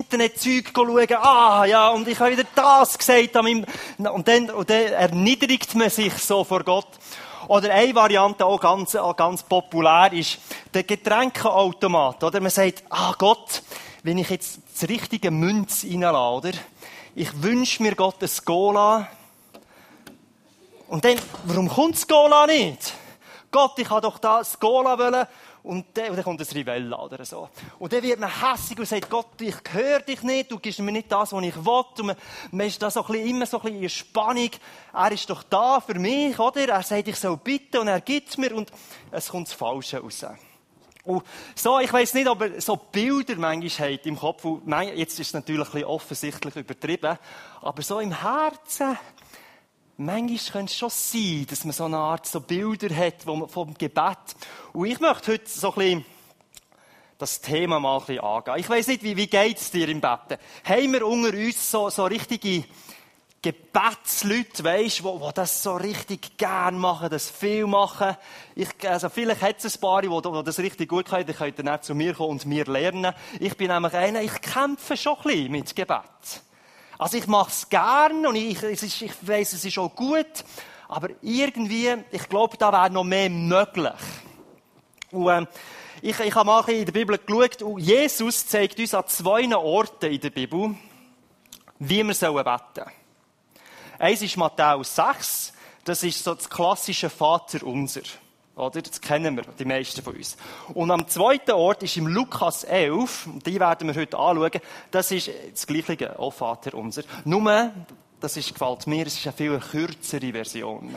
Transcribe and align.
Internetzeug 0.00 0.72
schauen, 0.74 1.06
ah, 1.22 1.64
ja, 1.66 1.88
und 1.90 2.08
ich 2.08 2.18
habe 2.18 2.32
wieder 2.32 2.44
das 2.54 2.96
gesagt 2.96 3.36
an 3.36 3.44
meinem, 3.44 3.66
und 3.98 4.26
dann, 4.26 4.50
und 4.50 4.70
dann 4.70 4.84
erniedrigt 4.84 5.74
man 5.74 5.90
sich 5.90 6.14
so 6.14 6.42
vor 6.42 6.64
Gott. 6.64 6.88
Oder 7.48 7.72
eine 7.74 7.94
Variante, 7.94 8.46
auch 8.46 8.60
ganz, 8.60 8.94
auch 8.96 9.16
ganz 9.16 9.42
populär, 9.42 10.12
ist 10.12 10.38
der 10.72 10.84
Getränkeautomat, 10.84 12.22
oder? 12.24 12.40
Man 12.40 12.50
sagt, 12.50 12.84
ah, 12.88 13.14
Gott, 13.18 13.62
wenn 14.02 14.18
ich 14.18 14.30
jetzt 14.30 14.60
das 14.72 14.88
richtige 14.88 15.30
Münz 15.30 15.84
reinlasse, 15.84 16.16
oder? 16.16 16.50
Ich 17.14 17.42
wünsche 17.42 17.82
mir 17.82 17.94
Gott 17.94 18.22
ein 18.22 18.30
Gola. 18.44 19.08
Und 20.88 21.04
dann, 21.04 21.18
warum 21.44 21.68
kommt 21.68 21.96
das 21.96 22.06
Gola 22.06 22.46
nicht? 22.46 22.94
Gott, 23.50 23.78
ich 23.78 23.90
habe 23.90 24.00
doch 24.00 24.18
das 24.18 24.58
Gola 24.58 24.98
wollen. 24.98 25.26
Und 25.62 25.86
dann, 25.94 26.10
und 26.10 26.16
dann 26.16 26.24
kommt 26.24 26.40
ein 26.40 26.46
Rivella 26.46 26.98
oder 27.02 27.24
so. 27.24 27.48
Und 27.78 27.92
dann 27.92 28.02
wird 28.02 28.18
man 28.18 28.30
hässig 28.30 28.78
und 28.78 28.86
sagt, 28.86 29.10
Gott, 29.10 29.40
ich 29.40 29.54
höre 29.70 30.00
dich 30.00 30.22
nicht, 30.22 30.50
du 30.50 30.58
gibst 30.58 30.78
mir 30.80 30.92
nicht 30.92 31.12
das, 31.12 31.32
was 31.32 31.44
ich 31.44 31.56
will. 31.56 31.84
Und 31.98 32.06
man, 32.06 32.16
man 32.50 32.66
ist 32.66 32.80
da 32.80 32.90
so 32.90 33.02
ein 33.02 33.06
bisschen, 33.06 33.28
immer 33.28 33.46
so 33.46 33.58
ein 33.58 33.62
bisschen 33.64 33.82
in 33.82 33.88
Spannung. 33.88 34.50
Er 34.92 35.12
ist 35.12 35.28
doch 35.28 35.42
da 35.42 35.80
für 35.80 35.98
mich, 35.98 36.38
oder? 36.38 36.68
Er 36.68 36.82
sagt, 36.82 37.08
ich 37.08 37.16
soll 37.16 37.36
bitten 37.36 37.78
und 37.78 37.88
er 37.88 38.00
gibt 38.00 38.38
mir 38.38 38.54
und 38.54 38.70
es 39.10 39.28
kommt 39.28 39.48
das 39.48 39.54
Falsche 39.54 39.98
raus. 39.98 40.24
Und 41.04 41.24
so, 41.54 41.78
ich 41.78 41.92
weiß 41.92 42.14
nicht, 42.14 42.28
ob 42.28 42.42
er 42.42 42.60
so 42.60 42.76
Bilder 42.76 43.36
manchmal 43.36 43.94
hat 43.94 44.06
im 44.06 44.18
Kopf. 44.18 44.44
Jetzt 44.94 45.18
ist 45.18 45.28
es 45.28 45.34
natürlich 45.34 45.66
ein 45.66 45.72
bisschen 45.72 45.88
offensichtlich 45.88 46.56
übertrieben. 46.56 47.18
Aber 47.62 47.82
so 47.82 48.00
im 48.00 48.12
Herzen, 48.12 48.98
manchmal 50.00 50.52
könnte 50.52 50.72
es 50.72 50.78
schon 50.78 50.90
sein, 50.90 51.46
dass 51.48 51.64
man 51.64 51.72
so 51.72 51.84
eine 51.84 51.98
Art 51.98 52.26
so 52.26 52.40
Bilder 52.40 52.94
hat 52.94 53.22
vom 53.22 53.74
Gebet. 53.74 54.18
Und 54.72 54.86
ich 54.86 54.98
möchte 54.98 55.32
heute 55.32 55.48
so 55.48 55.68
ein 55.68 55.74
bisschen 55.74 56.04
das 57.18 57.40
Thema 57.40 57.78
mal 57.78 57.98
ein 57.98 58.06
bisschen 58.06 58.24
angehen. 58.24 58.56
Ich 58.56 58.68
weiß 58.68 58.86
nicht, 58.88 59.02
wie, 59.02 59.16
wie 59.16 59.26
geht 59.26 59.58
es 59.58 59.70
dir 59.70 59.88
im 59.88 60.00
Betten? 60.00 60.38
Haben 60.64 60.92
wir 60.92 61.06
unter 61.06 61.36
uns 61.36 61.70
so, 61.70 61.90
so 61.90 62.06
richtige 62.06 62.64
Gebetsleute, 63.42 64.64
weisst, 64.64 65.04
wo, 65.04 65.20
wo 65.20 65.30
das 65.32 65.62
so 65.62 65.76
richtig 65.76 66.38
gern 66.38 66.78
machen, 66.78 67.10
das 67.10 67.30
viel 67.30 67.66
machen. 67.66 68.16
Ich, 68.54 68.68
also 68.88 69.10
vielleicht 69.10 69.42
hat 69.42 69.62
es 69.62 69.76
ein 69.76 69.80
paar, 69.80 70.00
die, 70.00 70.08
die 70.08 70.44
das 70.44 70.58
richtig 70.58 70.88
gut 70.88 71.10
können, 71.10 71.26
die 71.26 71.34
können 71.34 71.54
dann 71.56 71.82
zu 71.82 71.94
mir 71.94 72.14
kommen 72.14 72.30
und 72.30 72.46
mir 72.46 72.64
lernen. 72.64 73.14
Ich 73.38 73.54
bin 73.56 73.68
nämlich 73.68 73.92
einer, 73.92 74.22
ich 74.22 74.40
kämpfe 74.40 74.96
schon 74.96 75.16
ein 75.18 75.22
bisschen 75.24 75.52
mit 75.52 75.76
Gebet. 75.76 76.42
Also 77.00 77.16
ich 77.16 77.26
mache 77.26 77.48
es 77.48 77.66
gern 77.66 78.26
und 78.26 78.36
ich, 78.36 78.62
ich, 78.62 79.02
ich 79.02 79.12
weiss, 79.26 79.54
es 79.54 79.64
ist 79.64 79.78
auch 79.78 79.88
gut, 79.96 80.44
aber 80.86 81.08
irgendwie, 81.22 81.94
ich 82.10 82.28
glaube, 82.28 82.58
da 82.58 82.70
wäre 82.70 82.90
noch 82.90 83.04
mehr 83.04 83.30
möglich. 83.30 83.94
Und, 85.10 85.28
äh, 85.28 85.46
ich, 86.02 86.20
ich 86.20 86.34
habe 86.34 86.44
mal 86.44 86.68
in 86.68 86.84
der 86.84 86.92
Bibel 86.92 87.16
geschaut 87.16 87.62
und 87.62 87.80
Jesus 87.80 88.46
zeigt 88.46 88.78
uns 88.78 88.92
an 88.92 89.06
zwei 89.06 89.56
Orten 89.56 90.12
in 90.12 90.20
der 90.20 90.28
Bibel, 90.28 90.74
wie 91.78 92.04
wir 92.04 92.04
beten 92.04 92.14
sollen. 92.14 92.90
Eins 93.98 94.20
ist 94.20 94.36
Matthäus 94.36 94.94
6. 94.94 95.54
Das 95.84 96.02
ist 96.02 96.22
so 96.22 96.34
das 96.34 96.50
klassische 96.50 97.08
Vater 97.08 97.66
unser. 97.66 98.02
Oder? 98.60 98.82
Das 98.82 99.00
kennen 99.00 99.36
wir, 99.36 99.44
die 99.58 99.64
meisten 99.64 100.02
von 100.02 100.14
uns. 100.14 100.36
Und 100.74 100.90
am 100.90 101.08
zweiten 101.08 101.52
Ort 101.52 101.82
ist 101.82 101.96
im 101.96 102.06
Lukas 102.06 102.64
11, 102.64 103.28
die 103.46 103.58
werden 103.58 103.88
wir 103.88 104.00
heute 104.00 104.18
anschauen, 104.18 104.60
das 104.90 105.10
ist 105.10 105.30
das 105.52 105.66
gleiche, 105.66 106.18
auch 106.18 106.32
Vater 106.32 106.74
unser. 106.74 107.02
Nur, 107.24 107.72
das 108.20 108.36
ist, 108.36 108.52
gefällt 108.52 108.86
mir, 108.86 109.06
es 109.06 109.14
ist 109.14 109.26
eine 109.26 109.36
viel 109.36 109.58
kürzere 109.58 110.32
Version. 110.32 110.94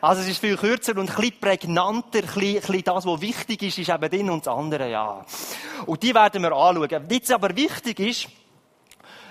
Also 0.00 0.22
es 0.22 0.28
ist 0.28 0.40
viel 0.40 0.56
kürzer 0.56 0.96
und 0.98 1.16
ein 1.16 1.32
prägnanter, 1.40 2.18
ein 2.18 2.24
bisschen, 2.24 2.42
ein 2.42 2.60
bisschen 2.60 2.84
das, 2.84 3.06
was 3.06 3.20
wichtig 3.20 3.62
ist, 3.62 3.78
ist 3.78 3.88
eben 3.88 4.10
drin 4.10 4.30
und 4.30 4.44
das 4.46 4.54
andere, 4.54 4.90
ja. 4.90 5.24
Und 5.86 6.02
die 6.02 6.14
werden 6.14 6.42
wir 6.42 6.52
anschauen. 6.52 7.06
Jetzt 7.08 7.32
aber 7.32 7.54
wichtig 7.56 8.00
ist, 8.00 8.28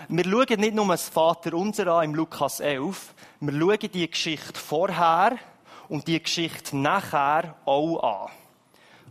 wir 0.07 0.23
schauen 0.23 0.59
nicht 0.59 0.73
nur 0.75 0.87
das 0.87 1.09
Vater 1.09 1.53
unser 1.53 1.87
an 1.87 2.05
im 2.05 2.15
Lukas 2.15 2.59
11, 2.59 3.13
wir 3.41 3.59
schauen 3.59 3.91
die 3.91 4.09
Geschichte 4.09 4.59
vorher 4.59 5.37
und 5.89 6.07
die 6.07 6.21
Geschichte 6.21 6.77
nachher 6.77 7.55
auch 7.65 8.25
an. 8.25 8.31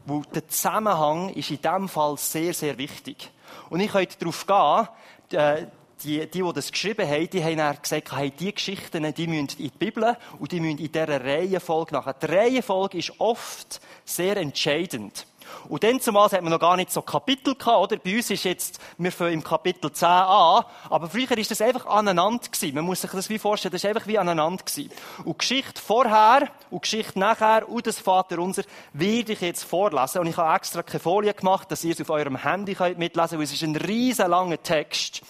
Weil 0.07 0.23
der 0.35 0.49
Zusammenhang 0.49 1.31
ist 1.31 1.51
in 1.51 1.61
diesem 1.63 1.89
Fall 1.89 2.17
sehr, 2.19 2.53
sehr 2.53 2.77
wichtig. 2.77 3.31
Und 3.71 3.81
ich 3.81 3.91
könnte 3.91 4.19
darauf 4.19 4.47
gehen, 4.47 5.39
äh, 5.39 5.67
die, 6.03 6.21
die, 6.21 6.43
die 6.43 6.53
das 6.53 6.71
geschrieben 6.71 7.09
haben, 7.09 7.31
die 7.31 7.43
haben 7.43 7.57
dann 7.57 7.79
gesagt, 7.81 8.15
hey, 8.15 8.31
die 8.31 8.55
Geschichten, 8.55 9.15
die 9.15 9.27
müssen 9.27 9.59
in 9.59 9.71
die 9.71 9.71
Bibel 9.71 10.17
und 10.39 10.53
die 10.53 10.61
müssen 10.61 10.79
in 10.79 10.93
dieser 10.93 11.25
Reihenfolge 11.25 11.95
nachher. 11.95 12.15
Die 12.15 12.27
Reihenfolge 12.27 12.99
ist 12.99 13.19
oft 13.19 13.81
sehr 14.05 14.37
entscheidend. 14.37 15.27
Und 15.69 15.83
dann 15.83 16.01
zumal 16.01 16.31
hat 16.31 16.43
man 16.43 16.53
noch 16.53 16.61
gar 16.61 16.77
nicht 16.77 16.93
so 16.93 17.03
Kapitel 17.03 17.55
gehabt, 17.55 17.93
oder? 17.93 17.97
Bei 17.97 18.17
uns 18.17 18.31
ist 18.31 18.45
jetzt, 18.45 18.79
wir 18.99 19.13
fangen 19.13 19.35
im 19.35 19.45
Kapitel 19.45 19.93
10 19.93 20.09
an, 20.09 20.65
aber 20.91 21.09
früher 21.09 21.37
ist 21.39 21.51
das 21.51 21.61
einfach 21.61 21.87
aneinander 21.87 22.49
gewesen. 22.49 22.75
Man 22.75 22.85
muss 22.85 23.01
sich 23.01 23.11
das 23.11 23.29
wie 23.29 23.39
vorstellen, 23.39 23.73
das 23.73 23.85
ist 23.85 23.89
einfach 23.89 24.07
wie 24.07 24.19
aneinander 24.19 24.65
gewesen. 24.65 24.91
Und 25.25 25.39
Geschichte 25.39 25.81
vorher 25.81 26.49
und 26.71 26.83
Geschichte 26.83 27.19
nachher 27.19 27.69
und 27.69 27.87
das 27.87 27.99
Vater 27.99 28.39
unser 28.39 28.63
werde 28.93 29.33
ich 29.33 29.41
jetzt 29.41 29.65
vorlesen. 29.65 30.21
Und 30.21 30.27
ich 30.27 30.37
habe 30.37 30.57
extra 30.57 30.83
keine 30.83 31.01
Folie 31.01 31.35
gemacht, 31.35 31.71
dass 31.71 31.85
ihr 31.85 31.93
es 31.93 32.01
auf 32.01 32.11
eurem 32.11 32.37
Handy 32.37 32.75
könnt 32.75 32.99
mitlesen 32.99 33.31
könnt, 33.31 33.39
weil 33.39 33.45
es 33.45 33.53
ist 33.53 33.63
ein 33.63 33.77
riesen 33.77 34.31
langer 34.31 34.63
Text. 34.63 35.23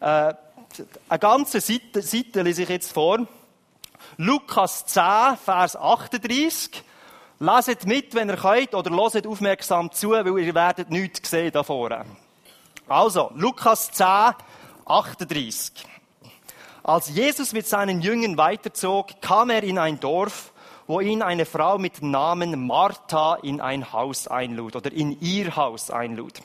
Äh, 0.00 0.34
eine 1.08 1.18
ganze 1.18 1.60
Seite, 1.60 2.02
Seite 2.02 2.42
lese 2.42 2.62
ich 2.62 2.68
jetzt 2.68 2.92
vor. 2.92 3.26
Lukas 4.16 4.86
10, 4.86 5.02
Vers 5.44 5.76
38. 5.76 6.84
Leset 7.42 7.86
mit, 7.86 8.14
wenn 8.14 8.28
ihr 8.28 8.36
könnt, 8.36 8.74
oder 8.74 8.90
loset 8.90 9.26
aufmerksam 9.26 9.90
zu, 9.90 10.10
weil 10.10 10.38
ihr 10.40 10.54
werdet 10.54 10.90
nichts 10.90 11.30
sehen 11.30 11.50
da 11.50 11.62
vorne. 11.62 12.04
Also, 12.86 13.30
Lukas 13.34 13.90
10, 13.92 14.34
38. 14.84 15.86
Als 16.82 17.08
Jesus 17.08 17.54
mit 17.54 17.66
seinen 17.66 18.02
Jüngern 18.02 18.36
weiterzog, 18.36 19.22
kam 19.22 19.48
er 19.48 19.62
in 19.62 19.78
ein 19.78 19.98
Dorf, 20.00 20.52
wo 20.86 21.00
ihn 21.00 21.22
eine 21.22 21.46
Frau 21.46 21.78
mit 21.78 22.02
Namen 22.02 22.66
Martha 22.66 23.36
in 23.36 23.62
ein 23.62 23.90
Haus 23.90 24.28
einlud 24.28 24.76
oder 24.76 24.92
in 24.92 25.18
ihr 25.22 25.56
Haus 25.56 25.90
einlud. 25.90 26.42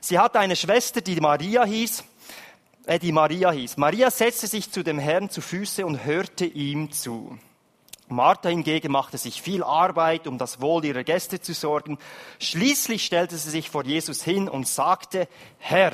Sie 0.00 0.18
hatte 0.18 0.40
eine 0.40 0.56
Schwester, 0.56 1.00
die 1.00 1.20
Maria 1.20 1.64
hieß, 1.64 2.02
äh, 2.86 2.98
die 2.98 3.12
Maria 3.12 3.52
hieß. 3.52 3.76
Maria 3.76 4.10
setzte 4.10 4.48
sich 4.48 4.72
zu 4.72 4.82
dem 4.82 4.98
Herrn 4.98 5.30
zu 5.30 5.40
Füße 5.40 5.86
und 5.86 6.04
hörte 6.04 6.44
ihm 6.44 6.90
zu. 6.90 7.38
Martha 8.08 8.48
hingegen 8.48 8.92
machte 8.92 9.18
sich 9.18 9.40
viel 9.40 9.62
Arbeit, 9.62 10.26
um 10.26 10.38
das 10.38 10.60
Wohl 10.60 10.84
ihrer 10.84 11.04
Gäste 11.04 11.40
zu 11.40 11.54
sorgen. 11.54 11.98
Schließlich 12.38 13.04
stellte 13.04 13.36
sie 13.36 13.50
sich 13.50 13.70
vor 13.70 13.84
Jesus 13.84 14.22
hin 14.22 14.48
und 14.48 14.68
sagte, 14.68 15.26
Herr, 15.58 15.92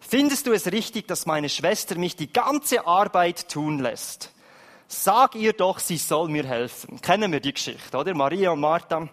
findest 0.00 0.46
du 0.46 0.52
es 0.52 0.70
richtig, 0.72 1.06
dass 1.06 1.26
meine 1.26 1.48
Schwester 1.48 1.96
mich 1.96 2.16
die 2.16 2.32
ganze 2.32 2.86
Arbeit 2.86 3.48
tun 3.48 3.78
lässt? 3.78 4.32
Sag 4.88 5.34
ihr 5.34 5.52
doch, 5.52 5.78
sie 5.78 5.98
soll 5.98 6.28
mir 6.28 6.46
helfen. 6.46 7.00
Kennen 7.00 7.32
wir 7.32 7.40
die 7.40 7.54
Geschichte, 7.54 7.96
oder? 7.96 8.14
Maria 8.14 8.50
und 8.50 8.60
Martha. 8.60 9.08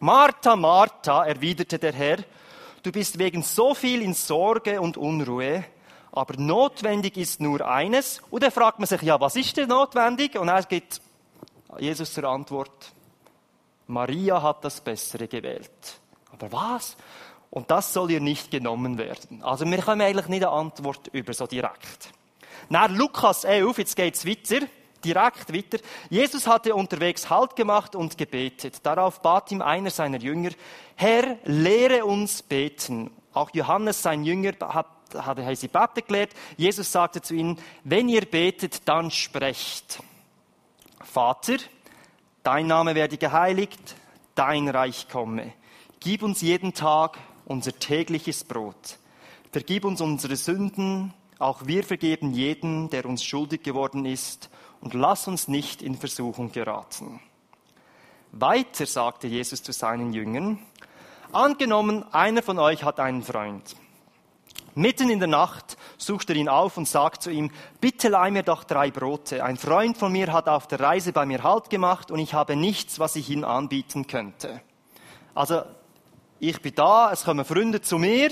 Martha, 0.00 0.56
Martha, 0.56 1.24
erwiderte 1.24 1.78
der 1.78 1.92
Herr, 1.92 2.18
du 2.82 2.90
bist 2.90 3.18
wegen 3.18 3.42
so 3.42 3.74
viel 3.74 4.02
in 4.02 4.14
Sorge 4.14 4.80
und 4.80 4.96
Unruhe, 4.96 5.64
aber 6.14 6.34
notwendig 6.38 7.16
ist 7.16 7.40
nur 7.40 7.66
eines. 7.68 8.22
Und 8.30 8.42
dann 8.42 8.50
fragt 8.50 8.78
man 8.78 8.86
sich, 8.86 9.02
ja, 9.02 9.20
was 9.20 9.36
ist 9.36 9.56
denn 9.56 9.68
notwendig? 9.68 10.38
Und 10.38 10.48
er 10.48 10.62
gibt 10.62 11.00
Jesus 11.78 12.12
zur 12.12 12.24
Antwort, 12.24 12.92
Maria 13.86 14.40
hat 14.40 14.64
das 14.64 14.80
Bessere 14.80 15.28
gewählt. 15.28 16.00
Aber 16.32 16.52
was? 16.52 16.96
Und 17.50 17.70
das 17.70 17.92
soll 17.92 18.10
ihr 18.10 18.20
nicht 18.20 18.50
genommen 18.50 18.98
werden. 18.98 19.42
Also 19.42 19.64
wir 19.64 19.78
können 19.78 20.00
eigentlich 20.00 20.28
nicht 20.28 20.44
eine 20.44 20.52
Antwort 20.52 21.08
über 21.12 21.32
so 21.32 21.46
direkt. 21.46 22.10
Nach 22.68 22.88
Lukas 22.88 23.44
11, 23.44 23.78
jetzt 23.78 23.96
geht's 23.96 24.26
weiter, 24.26 24.66
direkt 25.04 25.52
weiter. 25.52 25.78
Jesus 26.10 26.46
hatte 26.46 26.74
unterwegs 26.74 27.28
Halt 27.28 27.56
gemacht 27.56 27.94
und 27.94 28.16
gebetet. 28.16 28.80
Darauf 28.82 29.20
bat 29.20 29.52
ihm 29.52 29.62
einer 29.62 29.90
seiner 29.90 30.18
Jünger, 30.18 30.50
Herr, 30.96 31.36
lehre 31.44 32.04
uns 32.04 32.42
beten. 32.42 33.10
Auch 33.32 33.50
Johannes, 33.52 34.02
sein 34.02 34.24
Jünger, 34.24 34.52
hat 34.60 34.86
hat 35.14 35.38
sie 35.56 35.68
Bete 35.68 36.02
gelehrt. 36.02 36.32
Jesus 36.56 36.90
sagte 36.90 37.22
zu 37.22 37.34
ihnen, 37.34 37.58
wenn 37.84 38.08
ihr 38.08 38.24
betet, 38.26 38.88
dann 38.88 39.10
sprecht. 39.10 40.02
Vater, 41.02 41.56
dein 42.42 42.66
Name 42.66 42.94
werde 42.94 43.16
geheiligt, 43.16 43.96
dein 44.34 44.68
Reich 44.68 45.08
komme. 45.08 45.52
Gib 46.00 46.22
uns 46.22 46.40
jeden 46.40 46.74
Tag 46.74 47.18
unser 47.44 47.78
tägliches 47.78 48.44
Brot. 48.44 48.98
Vergib 49.52 49.84
uns 49.84 50.00
unsere 50.00 50.36
Sünden, 50.36 51.14
auch 51.38 51.66
wir 51.66 51.84
vergeben 51.84 52.32
jeden, 52.32 52.90
der 52.90 53.06
uns 53.06 53.24
schuldig 53.24 53.62
geworden 53.62 54.04
ist, 54.04 54.50
und 54.80 54.94
lass 54.94 55.28
uns 55.28 55.48
nicht 55.48 55.80
in 55.80 55.94
Versuchung 55.94 56.52
geraten. 56.52 57.20
Weiter 58.32 58.84
sagte 58.84 59.28
Jesus 59.28 59.62
zu 59.62 59.72
seinen 59.72 60.12
Jüngern, 60.12 60.58
angenommen, 61.32 62.04
einer 62.12 62.42
von 62.42 62.58
euch 62.58 62.82
hat 62.82 63.00
einen 63.00 63.22
Freund. 63.22 63.76
Mitten 64.76 65.08
in 65.08 65.20
der 65.20 65.28
Nacht 65.28 65.76
sucht 65.98 66.30
er 66.30 66.36
ihn 66.36 66.48
auf 66.48 66.76
und 66.76 66.88
sagt 66.88 67.22
zu 67.22 67.30
ihm, 67.30 67.52
bitte 67.80 68.08
leih 68.08 68.30
mir 68.30 68.42
doch 68.42 68.64
drei 68.64 68.90
Brote. 68.90 69.44
Ein 69.44 69.56
Freund 69.56 69.96
von 69.96 70.10
mir 70.10 70.32
hat 70.32 70.48
auf 70.48 70.66
der 70.66 70.80
Reise 70.80 71.12
bei 71.12 71.26
mir 71.26 71.44
Halt 71.44 71.70
gemacht 71.70 72.10
und 72.10 72.18
ich 72.18 72.34
habe 72.34 72.56
nichts, 72.56 72.98
was 72.98 73.14
ich 73.14 73.30
ihm 73.30 73.44
anbieten 73.44 74.06
könnte. 74.06 74.60
Also, 75.34 75.62
ich 76.40 76.60
bin 76.60 76.74
da, 76.74 77.12
es 77.12 77.24
kommen 77.24 77.44
Freunde 77.44 77.80
zu 77.80 77.98
mir, 77.98 78.30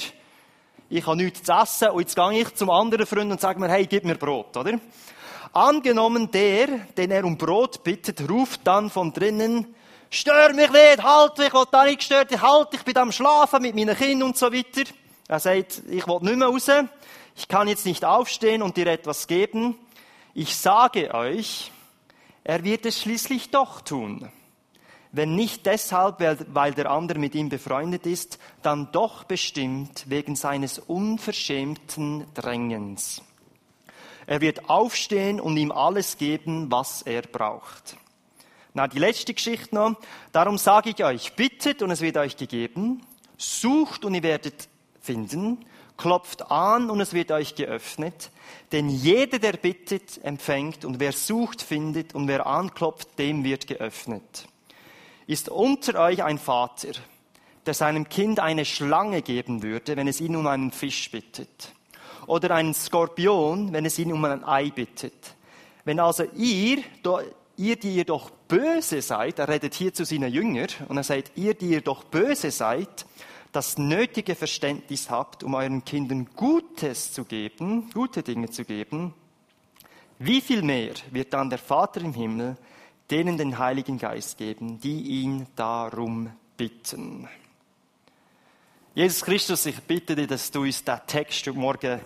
ich 0.91 1.07
habe 1.07 1.17
nichts 1.17 1.45
zu 1.45 1.53
essen 1.53 1.89
und 1.91 2.01
jetzt 2.01 2.17
gehe 2.17 2.41
ich 2.41 2.55
zum 2.55 2.71
anderen 2.71 3.07
Freund 3.07 3.31
und 3.31 3.41
sage 3.41 3.61
mir, 3.61 3.69
hey, 3.69 3.87
gib 3.87 4.05
mir 4.05 4.17
Brot, 4.17 4.57
oder? 4.57 4.79
Angenommen 5.53 6.31
der, 6.31 6.67
den 6.97 7.11
er 7.11 7.25
um 7.25 7.39
Brot 7.39 7.85
bittet, 7.85 8.29
ruft 8.29 8.61
dann 8.65 8.91
von 8.91 9.13
drinnen, 9.13 9.75
stör 10.11 10.53
mich 10.53 10.71
nicht, 10.71 11.03
halt, 11.03 11.39
ich 11.39 11.53
will 11.53 11.65
da 11.71 11.85
nicht 11.85 12.01
gestört, 12.01 12.43
halt, 12.43 12.69
ich 12.73 12.83
bin 12.83 12.97
am 12.99 13.13
Schlafen 13.13 13.63
mit 13.63 13.75
meinen 13.75 13.97
Kindern 13.97 14.29
und 14.29 14.37
so 14.37 14.53
weiter. 14.53 14.91
Er 15.29 15.41
sagt, 15.41 15.83
ich 15.89 16.07
will 16.07 16.19
nicht 16.23 16.37
mehr 16.37 16.49
raus, 16.49 16.69
ich 17.37 17.49
kann 17.49 17.69
jetzt 17.69 17.87
nicht 17.87 18.05
aufstehen 18.05 18.63
und 18.63 18.77
dir 18.77 18.87
etwas 18.87 19.27
geben. 19.27 19.77
Ich 20.35 20.57
sage 20.57 21.15
euch, 21.15 21.71
er 22.45 22.65
wird 22.65 22.87
es 22.87 23.01
schließlich 23.01 23.51
doch 23.51 23.81
tun. 23.81 24.31
Wenn 25.13 25.35
nicht 25.35 25.67
deshalb, 25.67 26.21
weil 26.55 26.73
der 26.73 26.91
andere 26.91 27.19
mit 27.19 27.35
ihm 27.35 27.51
befreundet 27.51 28.07
ist, 28.07 28.39
dann 28.63 28.91
doch 28.93 29.25
bestimmt 29.25 30.09
wegen 30.09 30.37
seines 30.37 30.79
unverschämten 30.79 32.25
Drängens. 32.33 33.23
Er 34.27 34.41
wird 34.41 34.71
aufstehen 34.71 35.39
und 35.39 35.57
ihm 35.59 35.71
alles 35.71 36.17
geben, 36.17 36.71
was 36.71 37.03
er 37.03 37.23
braucht. 37.23 37.97
Na, 38.73 38.89
die 38.89 38.99
letzte 38.99 39.35
Geschichte 39.35 39.75
noch. 39.75 39.97
Darum 40.33 40.57
sage 40.57 40.91
ich 40.91 41.05
euch, 41.05 41.35
bittet 41.35 41.83
und 41.83 41.91
es 41.91 42.01
wird 42.01 42.17
euch 42.17 42.39
gegeben, 42.39 43.03
sucht 43.37 44.07
und 44.07 44.15
ihr 44.15 44.23
werdet 44.23 44.69
finden, 45.03 45.59
klopft 45.97 46.51
an 46.51 46.89
und 46.89 47.01
es 47.01 47.13
wird 47.13 47.31
euch 47.31 47.55
geöffnet. 47.55 48.31
Denn 48.71 48.89
jeder, 48.89 49.39
der 49.39 49.53
bittet, 49.53 50.25
empfängt 50.25 50.85
und 50.85 51.01
wer 51.01 51.13
sucht, 51.13 51.61
findet 51.61 52.15
und 52.15 52.29
wer 52.29 52.47
anklopft, 52.47 53.19
dem 53.19 53.45
wird 53.45 53.67
geöffnet. 53.67 54.47
Ist 55.27 55.49
unter 55.49 56.01
euch 56.01 56.23
ein 56.23 56.39
Vater, 56.39 56.93
der 57.67 57.75
seinem 57.75 58.09
Kind 58.09 58.41
eine 58.41 58.65
Schlange 58.65 59.23
geben 59.23 59.63
würde, 59.63 59.97
wenn 59.97 60.09
es 60.09 60.21
ihn 60.21 60.37
um 60.37 60.47
einen 60.47 60.73
Fisch 60.73 61.11
bittet? 61.11 61.73
Oder 62.27 62.55
einen 62.55 62.75
Skorpion, 62.75 63.73
wenn 63.73 63.85
es 63.85 63.99
ihn 63.99 64.13
um 64.13 64.25
ein 64.25 64.45
Ei 64.45 64.71
bittet? 64.71 65.35
Wenn 65.85 65.99
also 65.99 66.25
ihr, 66.35 66.79
ihr, 67.57 67.77
die 67.77 67.97
ihr 67.97 68.05
doch 68.05 68.31
böse 68.31 69.03
seid, 69.03 69.39
er 69.39 69.49
redet 69.49 69.75
hier 69.75 69.93
zu 69.93 70.05
seinen 70.05 70.33
Jüngern, 70.33 70.69
und 70.89 70.97
er 70.97 71.03
sagt, 71.03 71.33
ihr, 71.37 71.55
die 71.55 71.71
ihr 71.71 71.81
doch 71.81 72.05
böse 72.05 72.51
seid, 72.51 73.07
das 73.53 73.79
nötige 73.79 74.35
Verständnis 74.35 75.11
habt, 75.11 75.45
um 75.45 75.55
euren 75.55 75.85
Kindern 75.85 76.29
Gutes 76.37 77.13
zu 77.13 77.25
geben, 77.25 77.91
gute 77.93 78.23
Dinge 78.23 78.51
zu 78.51 78.65
geben, 78.65 79.15
wie 80.19 80.41
viel 80.41 80.63
mehr 80.63 80.95
wird 81.11 81.33
dann 81.33 81.51
der 81.51 81.59
Vater 81.59 82.01
im 82.01 82.15
Himmel 82.15 82.57
denen 83.11 83.37
den 83.37 83.59
Heiligen 83.59 83.99
Geist 83.99 84.39
geben, 84.39 84.81
die 84.81 85.03
ihn 85.03 85.47
darum 85.55 86.31
bitten. 86.57 87.29
Jesus 88.95 89.23
Christus, 89.23 89.67
ich 89.67 89.81
bitte 89.83 90.17
dich, 90.17 90.29
dass 90.29 90.51
du 90.51 90.63
uns 90.63 90.83
diesen 90.83 91.01
Text 91.07 91.47
heute 91.47 91.59
Morgen 91.59 92.01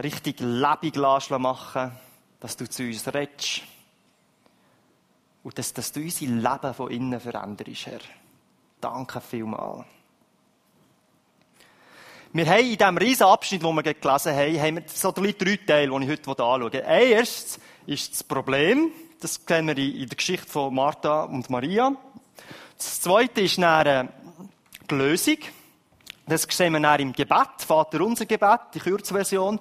richtig 0.00 0.38
lebendig 0.38 0.96
machen 1.38 1.90
dass 2.40 2.56
du 2.56 2.68
zu 2.68 2.84
uns 2.84 3.12
redest 3.12 3.62
und 5.42 5.58
dass, 5.58 5.72
dass 5.72 5.92
du 5.92 6.00
unser 6.00 6.26
Leben 6.26 6.74
von 6.74 6.90
innen 6.90 7.20
veränderst, 7.20 7.86
Herr. 7.86 8.00
Danke 8.80 9.20
vielmals. 9.20 9.86
Wir 12.30 12.46
haben 12.46 12.60
in 12.60 12.76
diesem 12.76 12.98
riesen 12.98 13.22
Abschnitt, 13.22 13.62
den 13.62 13.74
wir 13.74 13.82
gelesen 13.82 14.36
haben, 14.36 14.60
haben 14.60 14.76
wir 14.76 14.82
so 14.86 15.12
drei 15.12 15.32
Teile, 15.32 15.98
die 15.98 16.04
ich 16.04 16.10
heute 16.10 16.30
anschauen 16.30 16.72
will. 16.72 16.84
Erstens 16.86 17.58
ist 17.86 18.12
das 18.12 18.22
Problem, 18.22 18.90
das 19.18 19.46
kennen 19.46 19.74
wir 19.74 19.82
in 19.82 20.06
der 20.06 20.16
Geschichte 20.16 20.46
von 20.46 20.74
Martha 20.74 21.22
und 21.22 21.48
Maria. 21.48 21.96
Das 22.76 23.00
zweite 23.00 23.40
ist 23.40 23.56
dann 23.56 23.86
äh, 23.86 24.04
die 24.90 24.94
Lösung. 24.94 25.38
Das 26.26 26.46
sehen 26.50 26.74
wir 26.74 26.80
dann 26.80 27.00
im 27.00 27.12
Gebet, 27.14 27.48
Vater 27.66 28.02
unser 28.02 28.26
Gebet, 28.26 28.60
die 28.74 28.80
Kurzversion. 28.80 29.58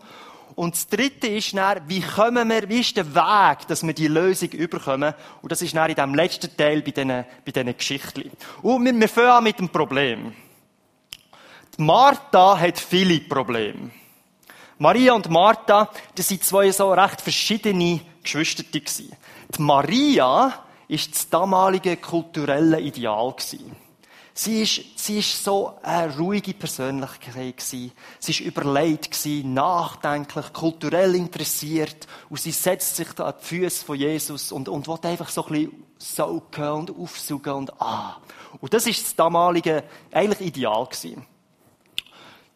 Und 0.56 0.76
das 0.76 0.90
dritte 0.90 1.28
ist 1.28 1.56
dann, 1.56 1.88
wie 1.88 2.02
kommen 2.02 2.50
wir, 2.50 2.68
wie 2.68 2.82
ist 2.82 2.98
der 2.98 3.16
Weg, 3.16 3.66
dass 3.70 3.82
wir 3.88 3.94
die 3.94 4.10
Lösung 4.10 4.50
überkommen? 4.50 5.14
Und 5.42 5.52
das 5.54 5.62
ist 5.62 5.74
dann 5.74 5.90
in 5.90 5.96
diesem 5.96 6.16
letzten 6.16 6.58
Teil 6.58 6.82
bei 6.82 6.92
diesen, 6.92 7.26
bei 7.46 7.52
diesen 7.54 7.78
Geschichten. 7.78 8.30
Und 8.62 8.84
wir, 8.84 8.94
wir 8.94 9.08
fangen 9.08 9.30
an 9.30 9.44
mit 9.46 9.58
dem 9.58 9.70
Problem. 9.70 10.34
Martha 11.80 12.60
hat 12.60 12.80
viele 12.80 13.20
Probleme. 13.20 13.92
Maria 14.80 15.14
und 15.14 15.30
Martha, 15.30 15.90
das 16.16 16.28
sind 16.28 16.44
zwei 16.44 16.72
so 16.72 16.92
recht 16.92 17.22
verschiedene 17.22 18.02
Geschwister. 18.24 18.64
Die 18.64 19.62
Maria 19.62 20.66
ist 20.88 21.14
das 21.14 21.30
damalige 21.30 21.98
kulturelle 21.98 22.82
Ideal. 22.82 23.36
Sie 24.34 24.62
ist, 24.64 24.82
sie 24.96 25.20
ist 25.20 25.44
so 25.44 25.78
eine 25.84 26.18
ruhige 26.18 26.56
Persönlichkeit 26.56 27.60
Sie 27.60 27.92
ist 28.26 28.40
überlegt 28.40 29.16
nachdenklich, 29.44 30.54
kulturell 30.54 31.14
interessiert. 31.14 32.08
Und 32.30 32.40
sie 32.40 32.52
setzt 32.52 32.96
sich 32.96 33.14
da 33.14 33.26
an 33.26 33.36
die 33.40 33.46
Füße 33.46 33.86
von 33.86 33.98
Jesus 33.98 34.52
und, 34.52 34.68
und 34.68 34.88
will 34.88 35.00
einfach 35.04 35.30
so 35.30 35.46
ein 35.46 35.54
bisschen 35.54 35.84
saugen 36.00 36.70
und 36.70 36.98
aufsuchen 36.98 37.54
und 37.54 37.82
ah. 37.82 38.18
Und 38.62 38.74
das 38.74 38.88
ist 38.88 39.04
das 39.04 39.16
damalige, 39.16 39.84
eigentlich 40.12 40.48
Ideal 40.48 40.86
gewesen. 40.86 41.37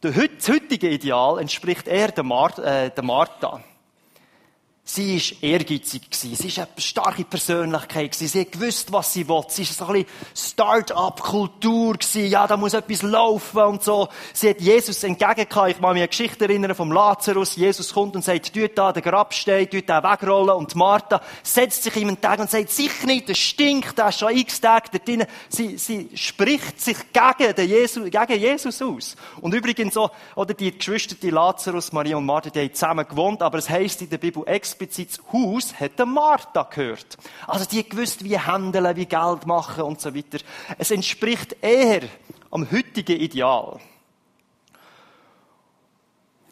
Das 0.02 0.16
heutige 0.16 0.90
Ideal 0.90 1.38
entspricht 1.38 1.88
eher 1.88 2.08
der, 2.08 2.24
Mar 2.24 2.58
äh, 2.58 2.90
der 2.90 3.04
Martha. 3.04 3.64
Sie 4.84 5.16
war 5.20 5.44
ehrgeizig. 5.50 6.02
Sie 6.10 6.32
war 6.32 6.66
eine 6.66 6.82
starke 6.82 7.24
Persönlichkeit. 7.24 8.16
Sie 8.16 8.46
gewusst, 8.46 8.92
was 8.92 9.14
sie 9.14 9.28
will. 9.30 9.44
Sie 9.48 9.62
war 9.62 9.74
so 9.74 9.86
ein 9.86 9.94
bisschen 10.04 10.08
Start-up-Kultur. 10.36 11.98
Ja, 12.16 12.48
da 12.48 12.58
muss 12.58 12.74
etwas 12.74 13.04
laufen 13.04 13.60
und 13.60 13.84
so. 13.84 14.10
Sie 14.34 14.50
hat 14.50 14.60
Jesus 14.60 15.04
entgegengekommen. 15.04 15.70
Ich 15.70 15.76
kann 15.80 15.82
mich 15.82 15.90
an 15.92 15.98
eine 15.98 16.08
Geschichte 16.08 16.46
erinnern 16.46 16.74
vom 16.74 16.92
Lazarus. 16.92 17.56
Jesus 17.56 17.94
kommt 17.94 18.16
und 18.16 18.24
sagt, 18.24 18.54
tut 18.54 18.76
da 18.76 18.92
den 18.92 19.04
Grabstein, 19.04 19.70
tut 19.70 19.88
den 19.88 20.04
wegrollen. 20.04 20.56
Und 20.56 20.76
Martha 20.76 21.22
setzt 21.44 21.84
sich 21.84 21.96
ihm 21.96 22.10
entgegen 22.10 22.42
und 22.42 22.50
sagt, 22.50 22.72
sicher 22.72 23.06
nicht, 23.06 23.30
das 23.30 23.38
stinkt, 23.38 23.98
der 24.00 24.10
ist 24.10 24.20
schon 24.20 24.36
x 24.36 24.60
Tage 24.60 24.90
da 24.92 24.98
drinnen. 24.98 25.28
Sie, 25.48 25.78
sie 25.78 26.10
spricht 26.16 26.82
sich 26.82 26.98
gegen, 27.14 27.56
den 27.56 27.70
Jesus, 27.70 28.10
gegen 28.10 28.40
Jesus 28.40 28.82
aus. 28.82 29.16
Und 29.42 29.54
übrigens 29.54 29.94
so, 29.94 30.10
oder 30.36 30.56
die 30.56 30.76
Geschwister, 30.76 31.16
die 31.22 31.30
Lazarus, 31.30 31.92
Maria 31.92 32.18
und 32.18 32.26
Martha, 32.26 32.50
die 32.50 32.60
haben 32.60 32.74
zusammen 32.74 33.08
gewohnt, 33.08 33.44
aber 33.44 33.60
es 33.60 33.70
heisst 33.70 34.02
in 34.02 34.10
der 34.10 34.18
Bibel 34.18 34.44
explizit 34.72 35.20
Haus 35.32 35.74
hat 35.80 36.00
Martha 36.06 36.64
gehört. 36.64 37.18
Also 37.48 37.66
die 37.66 37.88
gewusst, 37.88 38.24
wie 38.24 38.40
handeln, 38.40 38.96
wie 38.96 39.06
Geld 39.06 39.46
machen 39.46 39.84
und 39.84 40.00
so 40.00 40.16
weiter. 40.16 40.40
Es 40.78 40.92
entspricht 40.92 41.58
eher 41.62 42.02
am 42.50 42.70
heutigen 42.72 43.20
Ideal. 43.20 43.80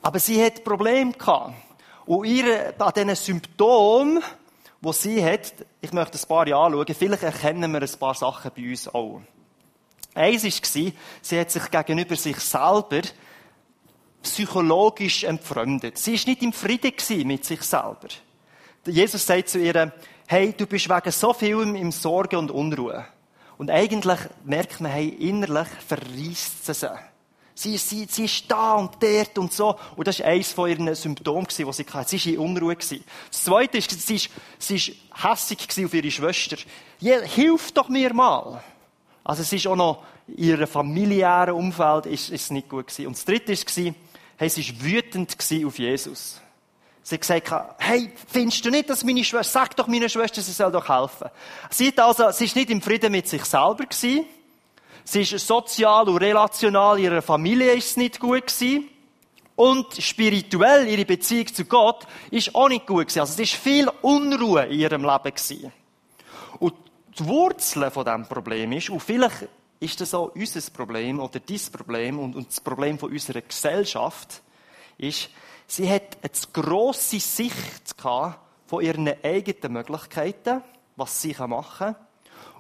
Aber 0.01 0.19
sie 0.19 0.43
hat 0.43 0.63
Probleme 0.63 1.13
gehabt. 1.13 1.53
Und 2.05 2.25
ihre, 2.25 2.73
an 2.79 2.93
diesen 2.95 3.15
Symptomen, 3.15 4.23
die 4.81 4.93
sie 4.93 5.23
hat, 5.23 5.53
ich 5.81 5.93
möchte 5.93 6.17
ein 6.17 6.27
paar 6.27 6.41
anschauen, 6.41 6.85
vielleicht 6.87 7.23
erkennen 7.23 7.71
wir 7.71 7.81
ein 7.81 7.99
paar 7.99 8.15
Sachen 8.15 8.51
bei 8.55 8.69
uns 8.69 8.87
auch. 8.87 9.21
Eins 10.15 10.43
war, 10.43 10.91
sie 11.21 11.39
hat 11.39 11.51
sich 11.51 11.69
gegenüber 11.69 12.15
sich 12.15 12.39
selber 12.39 13.01
psychologisch 14.23 15.23
entfremdet. 15.23 15.97
Sie 15.97 16.15
ist 16.15 16.27
nicht 16.27 16.41
im 16.41 16.53
Frieden 16.53 17.27
mit 17.27 17.45
sich 17.45 17.61
selber. 17.61 18.07
Jesus 18.85 19.25
sagt 19.25 19.49
zu 19.49 19.59
ihr, 19.59 19.91
hey, 20.27 20.53
du 20.55 20.65
bist 20.65 20.89
wegen 20.89 21.11
so 21.11 21.33
vielem 21.33 21.75
im 21.75 21.91
Sorge 21.91 22.37
und 22.37 22.51
Unruhe. 22.51 23.05
Und 23.57 23.69
eigentlich 23.69 24.19
merkt 24.45 24.79
man, 24.79 24.91
hey, 24.91 25.09
innerlich 25.09 25.67
verreist 25.85 26.65
sie 26.65 26.73
sie. 26.73 26.87
Sie, 27.55 27.77
sie, 27.77 28.07
sie 28.09 28.23
ist 28.23 28.45
da 28.49 28.75
und 28.75 28.91
dort 29.01 29.37
und 29.37 29.51
so. 29.51 29.75
Und 29.97 30.07
das 30.07 30.19
war 30.19 30.27
eines 30.27 30.53
von 30.53 30.69
ihren 30.69 30.95
Symptomen, 30.95 31.45
die 31.45 31.53
sie 31.73 31.85
hatte. 31.91 32.17
Sie 32.17 32.37
war 32.37 32.45
in 32.45 32.55
Unruhe. 32.55 32.75
Das 32.77 33.43
Zweite 33.43 33.79
ist, 33.79 33.91
sie 33.91 34.15
ist, 34.15 34.29
sie 34.57 34.95
hässig 35.13 35.85
auf 35.85 35.93
ihre 35.93 36.09
Schwester. 36.09 36.55
Hilf 37.01 37.73
doch 37.73 37.89
mir 37.89 38.13
mal. 38.13 38.63
Also 39.25 39.41
es 39.41 39.51
ist 39.51 39.67
auch 39.67 39.75
noch, 39.75 40.03
in 40.27 40.43
ihrem 40.43 40.67
familiären 40.67 41.53
Umfeld 41.53 42.05
ist, 42.05 42.29
ist 42.29 42.51
nicht 42.51 42.69
gut. 42.69 42.97
Und 42.99 43.17
das 43.17 43.25
Dritte 43.25 43.51
war, 43.51 43.93
hey, 44.39 44.49
sie 44.49 44.65
war 44.65 44.85
wütend 44.85 45.35
auf 45.65 45.79
Jesus. 45.79 46.39
Sie 47.03 47.15
hat 47.15 47.21
gesagt, 47.21 47.51
hey, 47.79 48.09
findest 48.31 48.63
du 48.63 48.69
nicht, 48.69 48.89
dass 48.89 49.03
meine 49.03 49.23
Schwester, 49.23 49.59
sag 49.59 49.75
doch 49.75 49.87
meiner 49.87 50.07
Schwester, 50.07 50.41
sie 50.41 50.53
soll 50.53 50.71
doch 50.71 50.87
helfen. 50.87 51.29
Sie 51.69 51.89
hat 51.89 51.99
also, 51.99 52.31
sie 52.31 52.45
ist 52.45 52.55
nicht 52.55 52.69
im 52.69 52.81
Frieden 52.81 53.11
mit 53.11 53.27
sich 53.27 53.43
selber. 53.43 53.83
Sie 53.89 54.25
ist 55.13 55.45
sozial 55.45 56.07
und 56.07 56.17
relational, 56.17 56.99
ihrer 56.99 57.21
Familie 57.21 57.73
ist 57.73 57.91
es 57.91 57.97
nicht 57.97 58.19
gut. 58.19 58.43
Und 59.57 59.93
spirituell, 60.01 60.87
ihre 60.87 61.03
Beziehung 61.03 61.47
zu 61.47 61.65
Gott, 61.65 62.07
ist 62.31 62.55
auch 62.55 62.69
nicht 62.69 62.87
gut. 62.87 63.07
Also 63.17 63.33
es 63.33 63.39
ist 63.39 63.61
viel 63.61 63.89
Unruhe 64.01 64.67
in 64.67 64.79
ihrem 64.79 65.03
Leben. 65.03 65.73
Und 66.59 66.75
die 67.17 67.25
Wurzel 67.25 67.91
von 67.91 68.05
diesem 68.05 68.25
Problem 68.25 68.71
ist, 68.71 68.89
und 68.89 69.01
vielleicht 69.01 69.49
ist 69.79 70.01
das 70.01 70.13
auch 70.13 70.35
unser 70.35 70.61
Problem 70.71 71.19
oder 71.19 71.39
dein 71.39 71.59
Problem 71.71 72.19
und, 72.19 72.35
und 72.35 72.47
das 72.47 72.59
Problem 72.59 72.99
von 72.99 73.11
unserer 73.11 73.41
Gesellschaft, 73.41 74.41
ist, 74.97 75.29
sie 75.67 75.89
hat 75.89 76.17
eine 76.21 76.31
grosse 76.51 77.19
Sicht 77.19 77.95
von 77.97 78.81
ihren 78.81 79.07
eigenen 79.23 79.73
Möglichkeiten, 79.73 80.61
was 80.95 81.21
sie 81.21 81.33
machen 81.47 81.95
kann. 81.95 82.07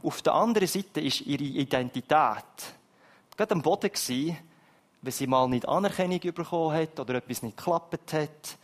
Auf 0.01 0.21
der 0.21 0.33
anderen 0.33 0.67
Seite 0.67 1.01
ist 1.01 1.21
ihre 1.21 1.43
Identität 1.43 2.45
gerade 3.39 3.53
am 3.53 3.61
Boden 3.61 3.89
gewesen, 3.89 4.37
wenn 5.01 5.13
sie 5.13 5.25
mal 5.25 5.47
nicht 5.47 5.65
Anerkennung 5.65 6.19
bekommen 6.19 6.73
hat 6.75 6.99
oder 6.99 7.15
etwas 7.15 7.41
nicht 7.41 7.55
geklappt 7.55 8.11
hat, 8.11 8.57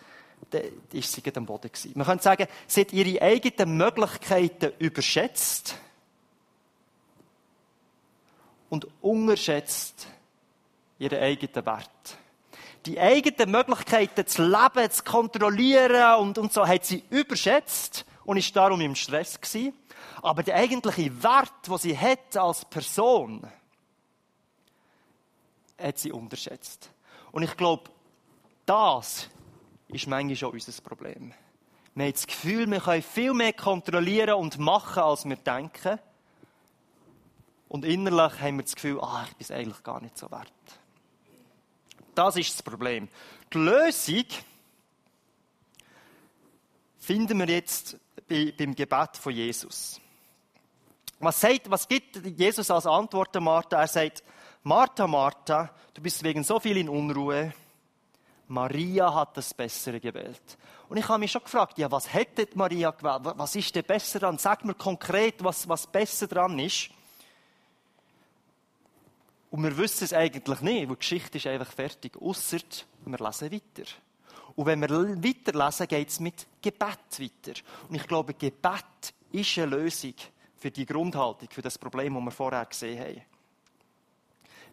dann 0.49 0.63
ist 0.91 1.13
sie 1.13 1.23
am 1.33 1.45
Boden 1.45 1.71
gewesen. 1.71 1.93
Man 1.95 2.05
könnte 2.05 2.23
sagen, 2.25 2.47
sie 2.67 2.81
hat 2.81 2.91
ihre 2.91 3.21
eigenen 3.21 3.77
Möglichkeiten 3.77 4.73
überschätzt 4.79 5.77
und 8.69 8.87
unterschätzt 9.01 10.07
ihren 10.99 11.19
eigenen 11.19 11.65
Wert. 11.65 12.17
Die 12.85 12.99
eigenen 12.99 13.51
Möglichkeiten, 13.51 14.23
das 14.23 14.37
Leben 14.37 14.91
zu 14.91 15.03
kontrollieren 15.03 16.19
und, 16.19 16.37
und 16.37 16.53
so, 16.53 16.67
hat 16.67 16.85
sie 16.85 17.03
überschätzt 17.09 18.05
und 18.25 18.37
ist 18.37 18.55
darum 18.55 18.79
im 18.81 18.95
Stress 18.95 19.39
gewesen. 19.39 19.73
Aber 20.21 20.43
der 20.43 20.55
eigentliche 20.55 21.23
Wert, 21.23 21.67
den 21.67 21.77
sie 21.77 21.97
hat 21.97 22.37
als 22.37 22.65
Person, 22.65 23.45
hat 25.79 25.97
sie 25.97 26.11
unterschätzt. 26.11 26.89
Und 27.31 27.43
ich 27.43 27.55
glaube, 27.57 27.89
das 28.65 29.29
ist 29.87 30.07
manchmal 30.07 30.35
schon 30.35 30.51
unser 30.51 30.81
Problem. 30.81 31.33
Wir 31.93 32.05
haben 32.05 32.13
das 32.13 32.27
Gefühl, 32.27 32.69
wir 32.69 32.79
können 32.79 33.03
viel 33.03 33.33
mehr 33.33 33.53
kontrollieren 33.53 34.35
und 34.35 34.59
machen, 34.59 35.03
als 35.03 35.25
wir 35.25 35.37
denken. 35.37 35.99
Und 37.75 37.83
innerlich 37.83 38.39
haben 38.39 38.55
wir 38.55 38.63
das 38.63 38.73
Gefühl, 38.73 39.01
ah, 39.01 39.25
ich 39.27 39.35
bin 39.35 39.43
es 39.43 39.51
eigentlich 39.51 39.83
gar 39.83 39.99
nicht 39.99 40.17
so 40.17 40.31
wert. 40.31 40.49
Das 42.15 42.37
ist 42.37 42.53
das 42.53 42.63
Problem. 42.63 43.09
Die 43.51 43.57
Lösung 43.57 44.23
finden 46.97 47.37
wir 47.37 47.49
jetzt 47.49 47.97
beim 48.29 48.75
Gebet 48.75 49.17
von 49.17 49.33
Jesus. 49.33 49.99
Was, 51.19 51.41
sagt, 51.41 51.69
was 51.69 51.85
gibt 51.85 52.25
Jesus 52.25 52.71
als 52.71 52.85
Antwort 52.85 53.35
Martha? 53.41 53.81
Er 53.81 53.89
sagt, 53.89 54.23
Martha, 54.63 55.05
Martha, 55.05 55.69
du 55.95 56.01
bist 56.01 56.23
wegen 56.23 56.45
so 56.45 56.61
viel 56.61 56.77
in 56.77 56.87
Unruhe. 56.87 57.53
Maria 58.47 59.13
hat 59.13 59.35
das 59.35 59.53
Bessere 59.53 59.99
gewählt. 59.99 60.57
Und 60.87 60.95
ich 60.95 61.09
habe 61.09 61.19
mich 61.19 61.33
schon 61.33 61.43
gefragt, 61.43 61.77
ja, 61.77 61.91
was 61.91 62.13
hätte 62.13 62.47
Maria 62.53 62.91
gewählt? 62.91 63.33
Was 63.35 63.53
ist 63.53 63.75
denn 63.75 63.83
besser 63.83 64.19
dran? 64.19 64.37
Sag 64.37 64.63
mir 64.63 64.75
konkret, 64.75 65.43
was, 65.43 65.67
was 65.67 65.87
besser 65.87 66.27
dran 66.27 66.57
ist. 66.57 66.94
Und 69.55 69.63
wir 69.63 69.77
wissen 69.77 70.03
es 70.03 70.11
eigentlich 70.11 70.59
nicht, 70.59 70.89
weil 70.89 70.95
die 70.97 70.99
Geschichte 70.99 71.37
ist 71.37 71.47
einfach 71.47 71.71
fertig. 71.71 72.17
Ausser, 72.21 72.57
wir 73.05 73.17
lesen 73.17 73.51
weiter. 73.53 73.89
Und 74.53 74.65
wenn 74.65 74.81
wir 74.81 74.89
weiterlesen, 74.89 75.87
geht 75.87 76.09
es 76.09 76.19
mit 76.19 76.45
Gebet 76.61 76.99
weiter. 77.17 77.61
Und 77.87 77.95
ich 77.95 78.05
glaube, 78.05 78.33
Gebet 78.33 79.13
ist 79.31 79.57
eine 79.57 79.67
Lösung 79.67 80.13
für 80.57 80.71
die 80.71 80.85
Grundhaltung, 80.85 81.47
für 81.49 81.61
das 81.61 81.77
Problem, 81.77 82.15
das 82.15 82.23
wir 82.25 82.31
vorher 82.31 82.65
gesehen 82.65 82.99
haben. 82.99 83.21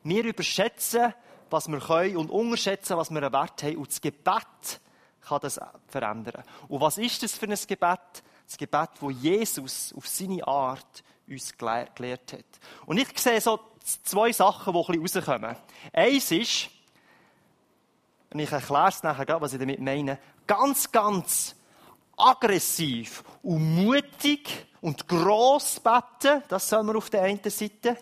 Wir 0.02 0.24
überschätzen, 0.24 1.14
was 1.48 1.68
wir 1.68 1.78
können 1.78 2.16
und 2.16 2.30
unterschätzen, 2.32 2.96
was 2.96 3.08
wir 3.12 3.22
einen 3.22 3.32
Wert 3.32 3.62
haben. 3.62 3.76
Und 3.76 3.88
das 3.88 4.00
Gebet 4.00 4.80
kann 5.20 5.40
das 5.42 5.60
verändern. 5.86 6.42
Und 6.66 6.80
was 6.80 6.98
ist 6.98 7.22
das 7.22 7.38
für 7.38 7.46
ein 7.46 7.54
Gebet? 7.68 8.24
Das 8.46 8.58
Gebet, 8.58 8.90
wo 8.98 9.10
Jesus 9.10 9.94
auf 9.96 10.08
seine 10.08 10.44
Art 10.44 11.04
uns 11.28 11.56
gelehrt 11.56 12.32
hat. 12.32 12.44
Und 12.84 12.98
ich 12.98 13.16
sehe 13.16 13.40
so 13.40 13.60
zwei 13.84 14.32
Sachen, 14.32 14.72
die 14.72 14.78
ein 14.78 15.02
bisschen 15.02 15.22
rauskommen. 15.22 15.56
Eins 15.92 16.30
ist, 16.30 16.70
und 18.32 18.40
ich 18.40 18.50
erkläre 18.50 18.88
es 18.88 19.02
nachher, 19.02 19.40
was 19.40 19.52
ich 19.52 19.58
damit 19.58 19.80
meine, 19.80 20.18
ganz, 20.46 20.90
ganz 20.90 21.54
aggressiv 22.16 23.22
und 23.42 23.84
mutig 23.84 24.66
und 24.80 25.06
gross 25.06 25.80
beten, 25.80 26.42
das 26.48 26.68
soll 26.68 26.82
man 26.82 26.96
auf 26.96 27.10
der 27.10 27.22
einen 27.22 27.40
Seite, 27.44 27.96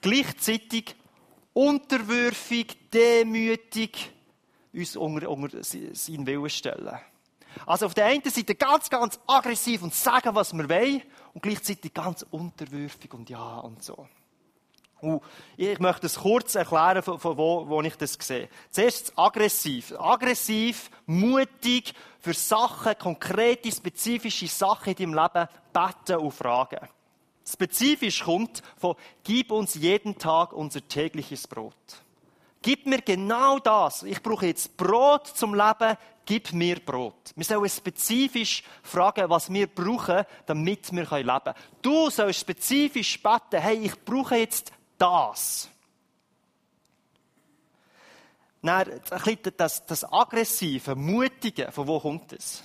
gleichzeitig 0.00 0.94
unterwürfig, 1.52 2.90
demütig 2.90 4.12
uns 4.72 4.96
unter, 4.96 5.30
unter 5.30 5.62
seinen 5.62 6.26
Willen 6.26 6.50
stellen. 6.50 6.98
Also 7.64 7.86
auf 7.86 7.94
der 7.94 8.06
einen 8.06 8.22
Seite 8.24 8.54
ganz, 8.54 8.90
ganz 8.90 9.18
aggressiv 9.26 9.82
und 9.82 9.94
sagen, 9.94 10.34
was 10.34 10.52
wir 10.52 10.68
wollen, 10.68 11.02
und 11.32 11.42
gleichzeitig 11.42 11.92
ganz 11.92 12.24
unterwürfig 12.30 13.12
und 13.12 13.28
ja 13.28 13.58
und 13.58 13.82
so. 13.82 14.08
Und 15.00 15.22
ich 15.56 15.78
möchte 15.78 16.06
es 16.06 16.16
kurz 16.16 16.54
erklären, 16.54 17.02
von, 17.02 17.20
wo, 17.22 17.68
wo 17.68 17.82
ich 17.82 17.96
das 17.96 18.14
sehe. 18.20 18.48
Zuerst 18.70 19.12
aggressiv. 19.16 19.94
Aggressiv, 19.98 20.90
mutig, 21.06 21.92
für 22.20 22.34
Sachen, 22.34 22.98
konkrete, 22.98 23.70
spezifische 23.70 24.48
Sachen 24.48 24.94
in 24.94 25.12
deinem 25.12 25.14
Leben 25.14 25.48
beten 25.72 26.16
und 26.16 26.32
fragen. 26.32 26.88
Spezifisch 27.48 28.24
kommt 28.24 28.62
von, 28.76 28.96
gib 29.22 29.52
uns 29.52 29.74
jeden 29.74 30.18
Tag 30.18 30.52
unser 30.52 30.86
tägliches 30.86 31.46
Brot. 31.46 31.74
Gib 32.62 32.86
mir 32.86 33.00
genau 33.02 33.60
das. 33.60 34.02
Ich 34.02 34.20
brauche 34.20 34.46
jetzt 34.46 34.76
Brot 34.76 35.28
zum 35.28 35.54
Leben. 35.54 35.96
Gib 36.24 36.52
mir 36.52 36.80
Brot. 36.80 37.30
Wir 37.36 37.44
sollen 37.44 37.70
spezifisch 37.70 38.64
fragen, 38.82 39.30
was 39.30 39.52
wir 39.52 39.68
brauchen, 39.68 40.24
damit 40.46 40.92
wir 40.92 41.04
leben 41.04 41.28
können. 41.28 41.54
Du 41.80 42.10
sollst 42.10 42.40
spezifisch 42.40 43.22
beten, 43.22 43.62
hey, 43.62 43.76
ich 43.76 44.04
brauche 44.04 44.34
jetzt 44.34 44.72
das. 44.98 45.70
Das, 49.56 49.86
das 49.86 50.12
aggressive, 50.12 50.96
mutige, 50.96 51.70
von 51.70 51.86
wo 51.86 52.00
kommt 52.00 52.32
es? 52.32 52.64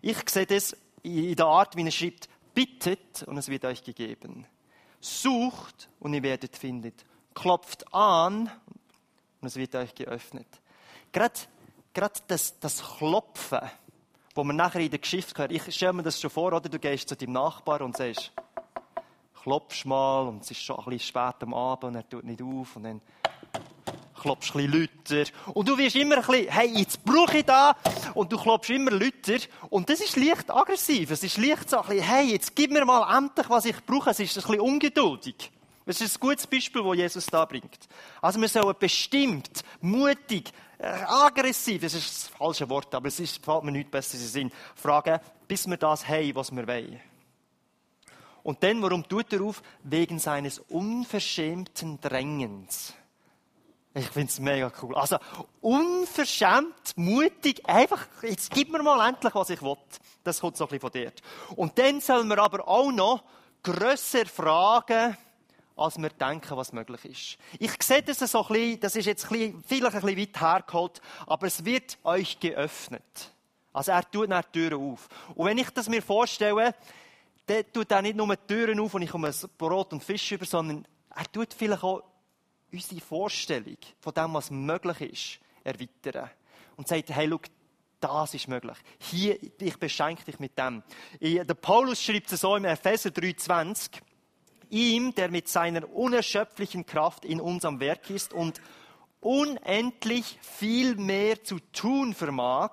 Ich 0.00 0.28
sehe 0.28 0.46
das 0.46 0.76
in 1.02 1.34
der 1.34 1.46
Art, 1.46 1.76
wie 1.76 1.84
er 1.84 1.90
schreibt, 1.90 2.28
Bittet 2.54 3.24
und 3.24 3.36
es 3.36 3.48
wird 3.48 3.64
euch 3.64 3.82
gegeben. 3.82 4.46
Sucht 5.00 5.88
und 5.98 6.14
ihr 6.14 6.22
werdet 6.22 6.56
findet. 6.56 7.04
Klopft 7.34 7.92
an 7.92 8.50
und 9.40 9.48
es 9.48 9.56
wird 9.56 9.74
euch 9.74 9.94
geöffnet. 9.94 10.46
Gerade, 11.10 11.40
gerade 11.92 12.20
das, 12.28 12.58
das 12.60 12.82
Klopfen, 12.96 13.60
wo 14.34 14.44
man 14.44 14.56
nachher 14.56 14.80
in 14.80 14.90
der 14.90 15.00
Geschichte 15.00 15.36
hört, 15.36 15.50
ich 15.50 15.74
stelle 15.74 15.92
mir 15.94 16.04
das 16.04 16.20
schon 16.20 16.30
vor, 16.30 16.52
oder? 16.52 16.68
Du 16.68 16.78
gehst 16.78 17.08
zu 17.08 17.16
deinem 17.16 17.32
Nachbar 17.32 17.80
und 17.82 17.96
sagst, 17.96 18.32
klopfst 19.44 19.84
mal 19.84 20.26
und 20.26 20.42
es 20.42 20.50
ist 20.50 20.62
schon 20.62 20.78
ein 20.78 20.84
bisschen 20.86 21.08
spät 21.08 21.34
am 21.40 21.52
Abend 21.52 21.84
und 21.84 21.94
er 21.96 22.08
tut 22.08 22.24
nicht 22.24 22.40
auf 22.40 22.76
und 22.76 22.84
dann 22.84 23.00
klopfst 24.18 24.56
ein 24.56 24.70
bisschen 24.70 24.88
lauter. 25.06 25.30
Und 25.52 25.68
du 25.68 25.76
wirst 25.76 25.96
immer 25.96 26.16
ein 26.16 26.22
bisschen, 26.22 26.48
hey, 26.48 26.78
jetzt 26.78 27.04
brauche 27.04 27.38
ich 27.38 27.44
da. 27.44 27.76
Und 28.14 28.32
du 28.32 28.38
klopfst 28.38 28.70
immer 28.70 28.90
lauter. 28.90 29.38
Und 29.68 29.90
das 29.90 30.00
ist 30.00 30.16
leicht 30.16 30.50
aggressiv. 30.50 31.10
Es 31.10 31.22
ist 31.22 31.36
leicht 31.36 31.68
so 31.68 31.76
ein 31.76 31.88
bisschen, 31.88 32.04
hey, 32.04 32.32
jetzt 32.32 32.56
gib 32.56 32.70
mir 32.70 32.86
mal 32.86 33.18
endlich, 33.18 33.50
was 33.50 33.66
ich 33.66 33.84
brauche. 33.84 34.10
Es 34.10 34.20
ist 34.20 34.34
ein 34.36 34.42
bisschen 34.42 34.60
ungeduldig. 34.60 35.50
Das 35.84 36.00
ist 36.00 36.16
ein 36.16 36.20
gutes 36.20 36.46
Beispiel, 36.46 36.82
das 36.82 36.96
Jesus 36.96 37.26
da 37.26 37.44
bringt. 37.44 37.86
Also 38.22 38.40
wir 38.40 38.48
sollen 38.48 38.74
bestimmt, 38.78 39.62
mutig, 39.82 40.50
äh, 40.78 40.86
aggressiv, 40.86 41.82
das 41.82 41.92
ist 41.92 42.08
das 42.08 42.28
falsche 42.38 42.66
Wort, 42.70 42.94
aber 42.94 43.08
es 43.08 43.20
ist, 43.20 43.44
fällt 43.44 43.64
mir 43.64 43.72
nichts 43.72 43.90
besser 43.90 44.14
in 44.16 44.24
Sinn, 44.24 44.52
fragen, 44.74 45.20
bis 45.46 45.66
wir 45.68 45.76
das 45.76 46.08
haben, 46.08 46.34
was 46.34 46.50
wir 46.56 46.66
wollen. 46.66 47.00
Und 48.44 48.62
dann, 48.62 48.80
warum 48.82 49.08
tut 49.08 49.32
er 49.32 49.42
auf? 49.42 49.62
Wegen 49.82 50.20
seines 50.20 50.58
unverschämten 50.60 51.98
Drängens. 52.00 52.92
Ich 53.94 54.08
finde 54.08 54.28
es 54.28 54.38
mega 54.38 54.70
cool. 54.82 54.94
Also, 54.96 55.18
unverschämt, 55.60 56.96
mutig, 56.96 57.66
einfach, 57.66 58.06
jetzt 58.22 58.50
gib 58.50 58.70
mir 58.70 58.82
mal 58.82 59.08
endlich, 59.08 59.34
was 59.34 59.50
ich 59.50 59.62
will. 59.62 59.76
Das 60.24 60.40
kommt 60.40 60.56
so 60.56 60.64
ein 60.64 60.68
bisschen 60.68 60.80
von 60.80 60.90
dort. 60.92 61.22
Und 61.56 61.78
dann 61.78 62.00
sollen 62.00 62.28
wir 62.28 62.38
aber 62.38 62.68
auch 62.68 62.92
noch 62.92 63.24
grösser 63.62 64.26
fragen, 64.26 65.16
als 65.76 65.96
wir 65.96 66.10
denken, 66.10 66.56
was 66.56 66.72
möglich 66.72 67.04
ist. 67.04 67.38
Ich 67.58 67.82
sehe 67.82 68.02
das 68.02 68.18
so 68.18 68.42
ein 68.42 68.48
bisschen, 68.48 68.80
das 68.80 68.96
ist 68.96 69.06
jetzt 69.06 69.26
vielleicht 69.26 69.54
ein 69.54 69.90
bisschen 70.02 70.18
weit 70.18 70.40
hergeholt, 70.40 71.00
aber 71.26 71.46
es 71.46 71.64
wird 71.64 71.96
euch 72.04 72.38
geöffnet. 72.38 73.32
Also 73.72 73.92
er 73.92 74.08
tut 74.08 74.28
nach 74.28 74.44
Türen 74.44 74.92
auf. 74.92 75.08
Und 75.34 75.46
wenn 75.46 75.58
ich 75.58 75.70
das 75.70 75.88
mir 75.88 76.02
vorstelle, 76.02 76.74
dann 77.46 77.64
tut 77.72 77.90
er 77.90 78.02
nicht 78.02 78.16
nur 78.16 78.34
die 78.36 78.46
Türen 78.46 78.80
auf 78.80 78.94
und 78.94 79.02
ich 79.02 79.10
komme 79.10 79.32
Brot 79.58 79.92
und 79.92 80.02
Fisch 80.02 80.32
über, 80.32 80.46
sondern 80.46 80.86
er 81.14 81.30
tut 81.30 81.52
vielleicht 81.54 81.82
auch 81.82 82.02
unsere 82.72 83.00
Vorstellung 83.00 83.76
von 84.00 84.14
dem, 84.14 84.34
was 84.34 84.50
möglich 84.50 85.00
ist, 85.00 85.40
erweitern. 85.62 86.30
Und 86.76 86.88
sagt, 86.88 87.10
hey, 87.10 87.28
schau, 87.28 87.40
das 88.00 88.34
ist 88.34 88.48
möglich. 88.48 88.76
Hier, 88.98 89.38
ich 89.42 89.78
beschenke 89.78 90.24
dich 90.24 90.38
mit 90.38 90.58
dem. 90.58 90.82
Der 91.20 91.54
Paulus 91.54 92.02
schreibt 92.02 92.32
es 92.32 92.40
so 92.40 92.56
im 92.56 92.64
Epheser 92.64 93.10
3,20. 93.10 94.00
Ihm, 94.70 95.14
der 95.14 95.30
mit 95.30 95.48
seiner 95.48 95.88
unerschöpflichen 95.88 96.84
Kraft 96.84 97.24
in 97.24 97.40
unserem 97.40 97.78
Werk 97.80 98.10
ist 98.10 98.32
und 98.32 98.60
unendlich 99.20 100.38
viel 100.42 100.96
mehr 100.96 101.42
zu 101.44 101.60
tun 101.72 102.12
vermag, 102.12 102.72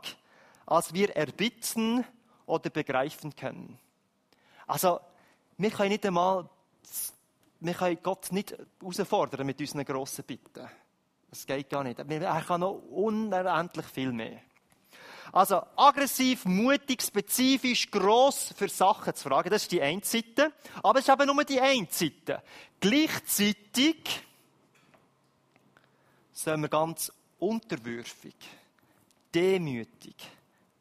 als 0.65 0.93
wir 0.93 1.15
erbitten 1.15 2.03
oder 2.45 2.69
begreifen 2.69 3.35
können. 3.35 3.77
Also, 4.71 5.01
wir 5.57 5.69
können 5.69 5.89
nicht 5.89 6.05
einmal 6.05 6.49
wir 7.61 7.73
können 7.75 7.99
Gott 8.01 8.31
nicht 8.31 8.55
herausfordern 8.79 9.45
mit 9.45 9.59
unseren 9.59 9.85
grossen 9.85 10.23
Bitten. 10.25 10.67
Das 11.29 11.45
geht 11.45 11.69
gar 11.69 11.83
nicht. 11.83 11.99
Er 11.99 12.41
kann 12.41 12.61
noch 12.61 12.81
unendlich 12.89 13.85
viel 13.85 14.11
mehr. 14.11 14.39
Also 15.31 15.61
aggressiv, 15.75 16.45
mutig, 16.45 17.01
spezifisch, 17.03 17.91
gross 17.91 18.53
für 18.57 18.67
Sachen 18.67 19.13
zu 19.13 19.29
fragen, 19.29 19.49
das 19.49 19.63
ist 19.63 19.71
die 19.71 19.81
eine 19.81 20.03
Seite. 20.03 20.51
Aber 20.81 20.99
es 20.99 21.07
ist 21.07 21.13
eben 21.13 21.27
nur 21.27 21.43
die 21.43 21.61
eine 21.61 21.87
Seite. 21.89 22.41
Gleichzeitig 22.79 24.23
sollen 26.33 26.61
wir 26.61 26.69
ganz 26.69 27.11
unterwürfig, 27.37 28.35
demütig 29.33 30.15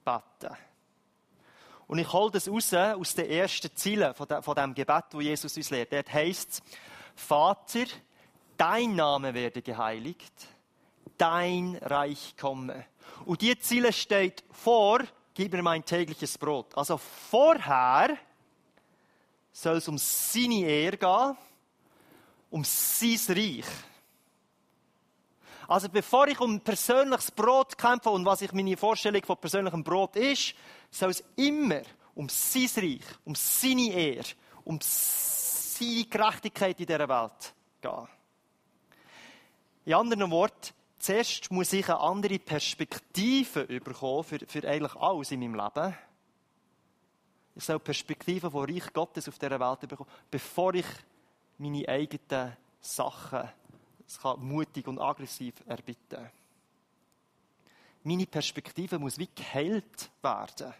beten. 0.04 0.56
Und 1.90 1.98
ich 1.98 2.12
hole 2.12 2.30
das 2.30 2.48
raus 2.48 2.72
aus 2.72 3.16
den 3.16 3.28
ersten 3.28 3.74
Zielen 3.74 4.14
von 4.14 4.54
dem 4.54 4.74
Gebet, 4.74 5.06
wo 5.10 5.20
Jesus 5.20 5.56
uns 5.56 5.70
lehrt. 5.70 5.92
Dort 5.92 6.12
heisst 6.12 6.50
es, 6.50 6.62
Vater, 7.16 7.84
dein 8.56 8.94
Name 8.94 9.34
werde 9.34 9.60
geheiligt, 9.60 10.32
dein 11.18 11.74
Reich 11.82 12.36
komme. 12.38 12.86
Und 13.24 13.40
die 13.40 13.58
Ziele 13.58 13.92
steht 13.92 14.44
vor, 14.52 15.00
gib 15.34 15.52
mir 15.52 15.64
mein 15.64 15.84
tägliches 15.84 16.38
Brot. 16.38 16.78
Also 16.78 16.96
vorher 16.96 18.16
soll 19.50 19.78
es 19.78 19.88
um 19.88 19.98
seine 19.98 20.66
Ehre 20.66 20.96
gehen, 20.96 21.36
um 22.50 22.62
sein 22.62 23.18
Reich. 23.30 23.66
Also 25.70 25.88
bevor 25.88 26.26
ich 26.26 26.40
um 26.40 26.60
persönliches 26.60 27.30
Brot 27.30 27.78
kämpfe 27.78 28.10
und 28.10 28.24
was 28.24 28.42
ich 28.42 28.52
meine 28.52 28.76
Vorstellung 28.76 29.22
von 29.22 29.36
persönlichem 29.36 29.84
Brot 29.84 30.16
ist, 30.16 30.52
soll 30.90 31.10
es 31.10 31.22
immer 31.36 31.82
um 32.16 32.28
sein 32.28 32.68
Reich, 32.76 33.04
um 33.24 33.36
seine 33.36 33.92
Ehre, 33.92 34.26
um 34.64 34.80
seine 34.82 36.06
Gerechtigkeit 36.06 36.80
in 36.80 36.86
dieser 36.86 37.08
Welt 37.08 37.54
gehen. 37.80 38.08
In 39.84 39.94
anderen 39.94 40.28
Worten, 40.32 40.74
zuerst 40.98 41.52
muss 41.52 41.72
ich 41.72 41.88
eine 41.88 42.00
andere 42.00 42.40
Perspektive 42.40 43.66
bekommen 43.66 44.24
für, 44.24 44.40
für 44.40 44.68
eigentlich 44.68 44.96
alles 44.96 45.30
in 45.30 45.38
meinem 45.38 45.54
Leben. 45.54 45.96
Ich 47.54 47.62
soll 47.62 47.78
Perspektiven 47.78 48.50
von 48.50 48.68
Reich 48.68 48.92
Gottes 48.92 49.28
auf 49.28 49.38
dieser 49.38 49.60
Welt 49.60 49.88
bekommen, 49.88 50.10
bevor 50.32 50.74
ich 50.74 50.86
meine 51.58 51.88
eigenen 51.88 52.56
Sachen 52.80 53.48
es 54.10 54.18
kann 54.18 54.44
mutig 54.44 54.88
und 54.88 54.98
aggressiv 54.98 55.54
erbitten. 55.66 56.28
Meine 58.02 58.26
Perspektive 58.26 58.98
muss 58.98 59.16
wie 59.18 59.28
geheilt 59.32 60.10
werden. 60.20 60.74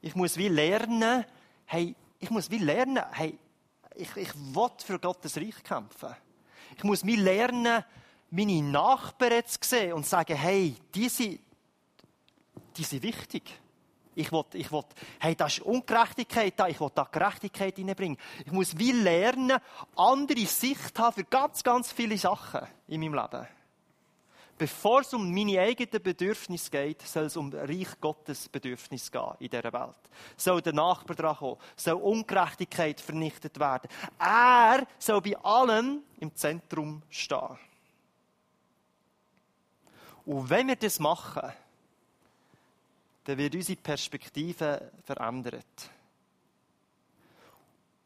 Ich 0.00 0.16
muss 0.16 0.36
wie 0.36 0.48
lernen, 0.48 1.24
hey, 1.66 1.94
ich 2.18 2.30
muss 2.30 2.50
wie 2.50 2.58
lernen, 2.58 3.04
hey, 3.12 3.38
ich, 3.94 4.16
ich 4.16 4.34
will 4.34 4.70
für 4.78 4.98
Gottes 4.98 5.36
Reich 5.36 5.62
kämpfen. 5.62 6.16
Ich 6.76 6.82
muss 6.82 7.06
wie 7.06 7.14
lernen, 7.14 7.84
meine 8.30 8.62
Nachbarn 8.62 9.46
zu 9.46 9.58
sehen 9.62 9.92
und 9.92 10.04
sagen, 10.04 10.36
hey, 10.36 10.74
die 10.92 11.08
sind, 11.08 11.38
die 12.76 12.84
sind 12.84 13.04
wichtig. 13.04 13.59
Ich 14.20 14.30
will, 14.32 14.44
ich 14.52 14.70
will, 14.70 14.84
hey, 15.18 15.34
da 15.34 15.46
ist 15.46 15.60
Ungerechtigkeit 15.60 16.52
da, 16.54 16.68
ich 16.68 16.78
will 16.78 16.90
da 16.94 17.08
Gerechtigkeit 17.10 17.76
hineinbringen. 17.76 18.18
Ich 18.44 18.52
muss 18.52 18.78
wie 18.78 18.92
lernen, 18.92 19.58
andere 19.96 20.44
Sicht 20.44 20.98
haben 20.98 21.14
für 21.14 21.24
ganz, 21.24 21.62
ganz 21.62 21.90
viele 21.90 22.18
Sachen 22.18 22.66
in 22.86 23.00
meinem 23.00 23.14
Leben. 23.14 23.46
Bevor 24.58 25.00
es 25.00 25.14
um 25.14 25.32
meine 25.32 25.58
eigenen 25.58 26.02
Bedürfnisse 26.02 26.70
geht, 26.70 27.00
soll 27.00 27.24
es 27.24 27.36
um 27.38 27.50
Reich 27.50 27.98
Gottes 27.98 28.46
Bedürfnis 28.50 29.10
gehen 29.10 29.32
in 29.38 29.48
dieser 29.48 29.72
Welt. 29.72 29.96
Soll 30.36 30.60
der 30.60 30.74
Nachbar 30.74 31.16
dran 31.16 31.36
kommen, 31.36 31.56
soll 31.76 31.94
Ungerechtigkeit 31.94 33.00
vernichtet 33.00 33.58
werden. 33.58 33.88
Er 34.18 34.86
soll 34.98 35.22
bei 35.22 35.34
allem 35.38 36.02
im 36.18 36.36
Zentrum 36.36 37.02
stehen. 37.08 37.58
Und 40.26 40.50
wenn 40.50 40.68
wir 40.68 40.76
das 40.76 41.00
machen, 41.00 41.54
dann 43.24 43.38
wird 43.38 43.54
unsere 43.54 43.80
Perspektive 43.80 44.92
verändert. 45.04 45.90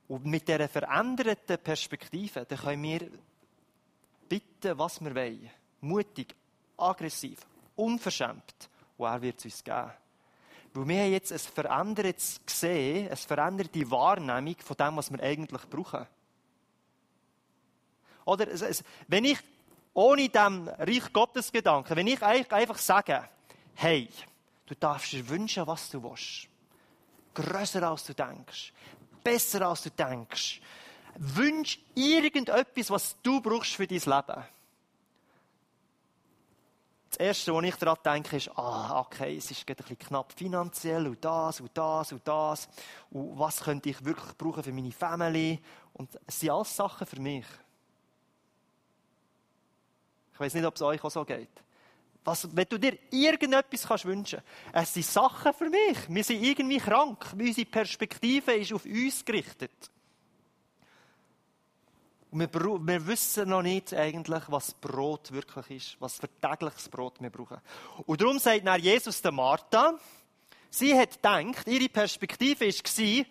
Und 0.09 0.27
mit 0.27 0.47
dieser 0.47 0.69
veränderten 0.69 1.59
Perspektive, 1.59 2.45
dann 2.45 2.59
können 2.59 2.83
wir 2.83 3.11
bitten, 4.29 4.79
was 4.79 5.01
wir 5.03 5.15
wollen. 5.15 5.51
Mutig, 5.81 6.35
aggressiv, 6.77 7.41
unverschämt. 7.77 8.69
Und 8.97 9.07
er 9.07 9.23
wird 9.23 9.39
es 9.39 9.45
uns 9.47 9.65
geben. 9.65 9.93
Weil 10.75 10.89
wir 10.89 11.03
haben 11.03 11.13
jetzt 11.13 11.33
ein 11.33 11.39
verändertes 11.39 12.41
gesehen, 12.45 13.07
eine 13.07 13.17
veränderte 13.17 13.91
Wahrnehmung 13.91 14.57
von 14.59 14.77
dem, 14.77 14.97
was 14.97 15.11
wir 15.11 15.23
eigentlich 15.23 15.63
brauchen. 15.71 16.07
Oder, 18.25 18.47
wenn 19.09 19.25
ich 19.25 19.39
ohne 19.93 20.29
dem 20.29 20.69
Reich 20.69 21.13
Gottes 21.13 21.53
Gedanken, 21.53 21.97
wenn 21.97 22.07
ich 22.07 22.23
einfach 22.23 22.79
sage, 22.79 23.29
hey, 23.75 24.09
Du 24.67 24.75
darfst 24.75 25.13
dir 25.13 25.29
wünschen, 25.29 25.67
was 25.67 25.91
du 25.91 26.03
willst. 26.03 26.49
Grösser 27.35 27.83
als 27.89 28.05
du 28.05 28.15
denkst. 28.15 28.73
Besser 29.23 29.69
als 29.69 29.83
du 29.83 29.91
denkst. 29.91 30.61
Wünsch 31.17 31.79
irgendetwas, 31.95 32.91
was 32.91 33.17
du 33.23 33.41
brauchst 33.41 33.75
für 33.75 33.87
dein 33.87 33.99
Leben. 33.99 34.45
Das 37.11 37.21
Erste, 37.21 37.55
was 37.55 37.65
ich 37.65 37.77
daran 37.77 37.99
denke, 38.05 38.37
ist, 38.37 38.51
ah, 38.59 38.99
okay, 38.99 39.37
es 39.37 39.49
ist 39.49 39.69
ein 39.69 39.77
bisschen 39.77 39.99
knapp 39.99 40.33
finanziell 40.33 41.07
und 41.07 41.25
das 41.25 41.61
und 41.61 41.71
das 41.79 42.11
und 42.11 42.27
das. 42.27 42.69
Und 43.11 43.39
was 43.39 43.61
könnte 43.61 43.91
ich 43.91 44.05
wirklich 44.05 44.37
brauchen 44.37 44.65
für 44.65 44.73
meine 44.73 44.91
Family? 44.91 45.63
Und 45.93 46.11
es 46.27 46.41
sind 46.41 46.51
alles 46.51 46.75
Sachen 46.75 47.07
für 47.07 47.21
mich. 47.21 47.47
Ich 50.33 50.41
weiß 50.41 50.55
nicht, 50.55 50.65
ob 50.65 50.75
es 50.75 50.83
euch 50.83 51.05
auch 51.05 51.11
so 51.11 51.25
geht. 51.25 51.63
Was, 52.25 52.49
wenn 52.57 52.67
du 52.69 52.79
dir 52.79 52.97
irgendetwas 53.11 53.87
kannst 53.87 54.07
wünschen 54.07 54.41
es 54.73 54.95
sind 54.95 55.05
Sachen 55.05 55.53
für 55.53 55.69
mich. 55.69 55.99
Wir 56.09 56.25
sind 56.25 56.43
irgendwie 56.43 56.79
krank. 56.79 57.27
Unsere 57.39 57.67
Perspektive 57.67 58.55
ist 58.55 58.73
auf 58.73 58.87
uns 58.87 59.25
gerichtet. 59.25 59.91
Wir, 62.33 62.53
wir 62.53 63.07
wissen 63.07 63.49
noch 63.49 63.63
nicht 63.63 63.95
eigentlich, 63.95 64.43
was 64.49 64.75
Brot 64.75 65.31
wirklich 65.33 65.71
ist, 65.71 66.01
was 66.01 66.17
für 66.17 66.29
tägliches 66.41 66.89
Brot 66.89 67.21
wir 67.21 67.31
brauchen. 67.31 67.61
Und 68.07 68.21
darum 68.21 68.39
sagt 68.39 68.65
nach 68.65 68.77
Jesus 68.77 69.23
der 69.23 69.31
Martha, 69.31 69.95
sie 70.71 70.99
hat 70.99 71.13
gedacht, 71.13 71.69
ihre 71.69 71.89
Perspektive 71.89 72.67
war, 72.67 72.73
die 73.03 73.27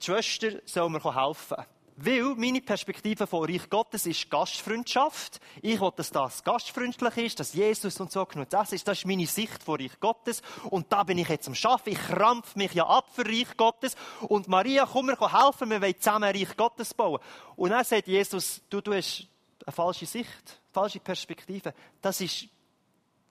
Schwester 0.00 0.60
soll 0.64 0.90
mir 0.90 1.14
helfen. 1.14 1.64
Weil 1.96 2.34
meine 2.36 2.60
Perspektive 2.60 3.26
von 3.26 3.44
Reich 3.44 3.68
Gottes 3.68 4.06
ist 4.06 4.30
Gastfreundschaft. 4.30 5.40
Ich 5.60 5.80
will, 5.80 5.92
dass 5.94 6.10
das 6.10 6.42
gastfreundlich 6.42 7.16
ist, 7.18 7.40
dass 7.40 7.52
Jesus 7.52 8.00
und 8.00 8.10
so 8.10 8.24
genug 8.24 8.48
das 8.48 8.72
ist. 8.72 8.88
Das 8.88 8.98
ist 8.98 9.06
meine 9.06 9.26
Sicht 9.26 9.62
von 9.62 9.78
Reich 9.78 10.00
Gottes. 10.00 10.42
Und 10.70 10.90
da 10.92 11.02
bin 11.02 11.18
ich 11.18 11.28
jetzt 11.28 11.48
am 11.48 11.54
Schaffen. 11.54 11.90
Ich 11.90 11.98
krampf 11.98 12.56
mich 12.56 12.72
ja 12.72 12.86
ab 12.86 13.10
für 13.12 13.26
Reich 13.26 13.56
Gottes. 13.56 13.94
Und 14.22 14.48
Maria, 14.48 14.86
komm 14.90 15.06
mir 15.06 15.18
helfen, 15.20 15.70
wir 15.70 15.82
wollen 15.82 15.98
zusammen 15.98 16.34
Reich 16.34 16.56
Gottes 16.56 16.94
bauen. 16.94 17.20
Und 17.56 17.70
dann 17.70 17.84
sagt 17.84 18.08
Jesus, 18.08 18.62
du, 18.70 18.80
du 18.80 18.94
hast 18.94 19.26
eine 19.66 19.72
falsche 19.72 20.06
Sicht, 20.06 20.28
eine 20.28 20.72
falsche 20.72 21.00
Perspektive. 21.00 21.74
Das 22.00 22.20
ist, 22.20 22.48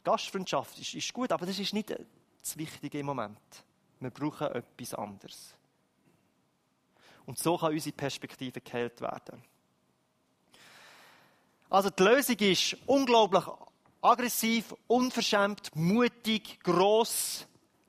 Gastfreundschaft 0.04 0.80
ist, 0.80 0.94
ist 0.94 1.14
gut, 1.14 1.32
aber 1.32 1.46
das 1.46 1.58
ist 1.58 1.74
nicht 1.74 1.90
das 1.90 2.58
Wichtige 2.58 3.00
im 3.00 3.08
Moment. 3.08 3.40
Wir 4.00 4.10
brauchen 4.10 4.48
etwas 4.48 4.94
anderes. 4.94 5.56
Und 7.26 7.38
so 7.38 7.58
kann 7.58 7.74
unsere 7.74 7.96
Perspektive 7.96 8.62
geheilt 8.62 9.00
werden. 9.02 9.44
Also 11.70 11.90
die 11.90 12.04
Lösung 12.04 12.38
ist 12.38 12.78
unglaublich 12.86 13.44
aggressiv, 14.02 14.76
unverschämt, 14.88 15.76
mutig, 15.76 16.60
gross 16.62 17.46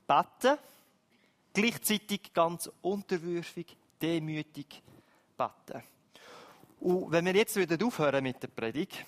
beten. 0.07 0.59
Gleichzeitig 1.53 2.33
ganz 2.33 2.71
unterwürfig, 2.81 3.77
demütig 4.01 4.83
beten. 5.37 5.83
Und 6.81 7.11
wenn 7.11 7.25
wir 7.27 7.35
jetzt 7.35 7.57
wieder 7.57 7.85
aufhören 7.85 8.23
mit 8.23 8.43
der 8.43 8.49
Predigt, 8.49 9.05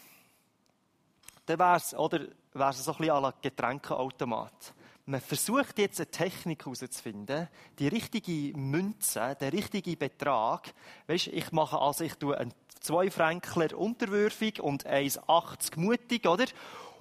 dann 1.47 1.59
wäre 1.59 1.77
es, 1.77 1.91
so 1.91 2.09
ein 2.09 2.29
bisschen 2.53 3.11
à 3.11 3.21
la 3.21 3.35
Getränkeautomat 3.41 4.75
man 5.07 5.21
versucht 5.21 5.79
jetzt 5.79 6.01
eine 6.01 6.11
Technik 6.11 6.65
herauszufinden, 6.65 7.49
die 7.79 7.89
richtige 7.89 8.57
Münze, 8.57 9.37
der 9.39 9.53
richtige 9.53 9.97
Betrag. 9.97 10.73
Weißt, 11.07 11.27
ich 11.29 11.53
mache 11.53 11.79
also, 11.79 12.05
ich 12.05 12.15
tue 12.15 12.39
einen 12.39 12.55
2 12.81 13.11
Fränkler 13.11 13.77
unterwürfig 13.77 14.61
und 14.61 14.87
1,80 14.87 15.79
mutig, 15.79 16.27
oder? 16.27 16.47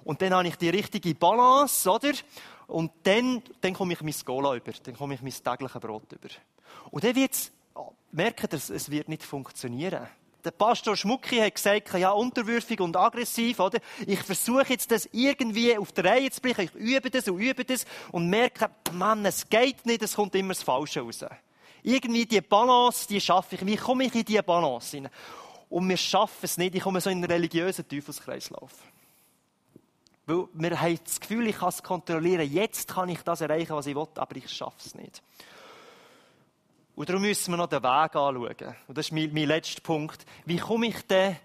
Und 0.04 0.20
dann 0.20 0.34
habe 0.34 0.48
ich 0.48 0.56
die 0.56 0.68
richtige 0.68 1.14
Balance, 1.14 1.90
oder? 1.90 2.12
Und 2.66 2.92
dann, 3.04 3.42
dann 3.60 3.74
komme 3.74 3.94
ich 3.94 4.02
mein 4.02 4.12
Skola 4.12 4.54
über, 4.54 4.72
dann 4.72 4.96
komme 4.96 5.14
ich 5.14 5.22
mein 5.22 5.32
tägliches 5.32 5.80
Brot 5.80 6.12
über. 6.12 6.28
Und 6.90 7.04
dann 7.04 7.14
wird's, 7.14 7.52
merken, 8.12 8.48
dass 8.50 8.70
es 8.70 8.90
wird 8.90 9.08
nicht 9.08 9.22
funktionieren 9.22 10.06
der 10.44 10.50
Pastor 10.50 10.96
Schmucki 10.96 11.38
hat 11.38 11.54
gesagt, 11.54 11.94
ja, 11.94 12.10
unterwürfig 12.10 12.80
und 12.80 12.96
aggressiv, 12.96 13.60
oder? 13.60 13.78
Ich 14.06 14.20
versuche 14.20 14.66
jetzt 14.68 14.90
das 14.90 15.08
irgendwie 15.12 15.76
auf 15.76 15.92
der 15.92 16.04
Reihe 16.04 16.30
zu 16.30 16.40
bringen. 16.40 16.60
Ich 16.60 16.74
übe 16.74 17.10
das 17.10 17.28
und 17.28 17.40
übe 17.40 17.64
das 17.64 17.86
und 18.12 18.28
merke, 18.28 18.70
Mann, 18.92 19.24
es 19.24 19.48
geht 19.48 19.86
nicht, 19.86 20.02
es 20.02 20.14
kommt 20.14 20.34
immer 20.34 20.54
das 20.54 20.62
Falsche 20.62 21.00
raus. 21.00 21.24
Irgendwie 21.82 22.26
die 22.26 22.40
Balance, 22.40 23.06
die 23.08 23.20
schaffe 23.20 23.56
ich. 23.56 23.66
Wie 23.66 23.76
komme 23.76 24.04
ich 24.04 24.14
in 24.14 24.24
diese 24.24 24.42
Balance 24.42 24.96
hinein? 24.96 25.12
Und 25.68 25.88
wir 25.88 25.96
schaffen 25.96 26.38
es 26.42 26.56
nicht. 26.56 26.74
Ich 26.74 26.82
komme 26.82 27.00
so 27.00 27.10
in 27.10 27.18
einen 27.18 27.30
religiösen 27.30 27.88
Teufelskreislauf. 27.88 28.72
Weil 30.26 30.46
wir 30.52 30.80
haben 30.80 30.98
das 31.04 31.20
Gefühl, 31.20 31.46
ich 31.48 31.56
kann 31.56 31.68
es 31.68 31.82
kontrollieren. 31.82 32.50
Jetzt 32.50 32.94
kann 32.94 33.08
ich 33.08 33.20
das 33.22 33.40
erreichen, 33.40 33.74
was 33.74 33.86
ich 33.86 33.94
will, 33.94 34.06
aber 34.14 34.36
ich 34.36 34.50
schaffe 34.50 34.76
es 34.84 34.94
nicht. 34.94 35.22
Und 36.96 37.08
darum 37.08 37.22
müssen 37.22 37.52
wir 37.52 37.56
noch 37.56 37.68
den 37.68 37.82
Weg 37.82 38.16
anschauen. 38.16 38.76
Und 38.86 38.98
das 38.98 39.06
ist 39.06 39.12
mein, 39.12 39.32
mein 39.32 39.48
letzter 39.48 39.80
Punkt. 39.80 40.24
Wie 40.44 40.58
komme 40.58 40.86
ich 40.86 41.02
denn 41.06 41.36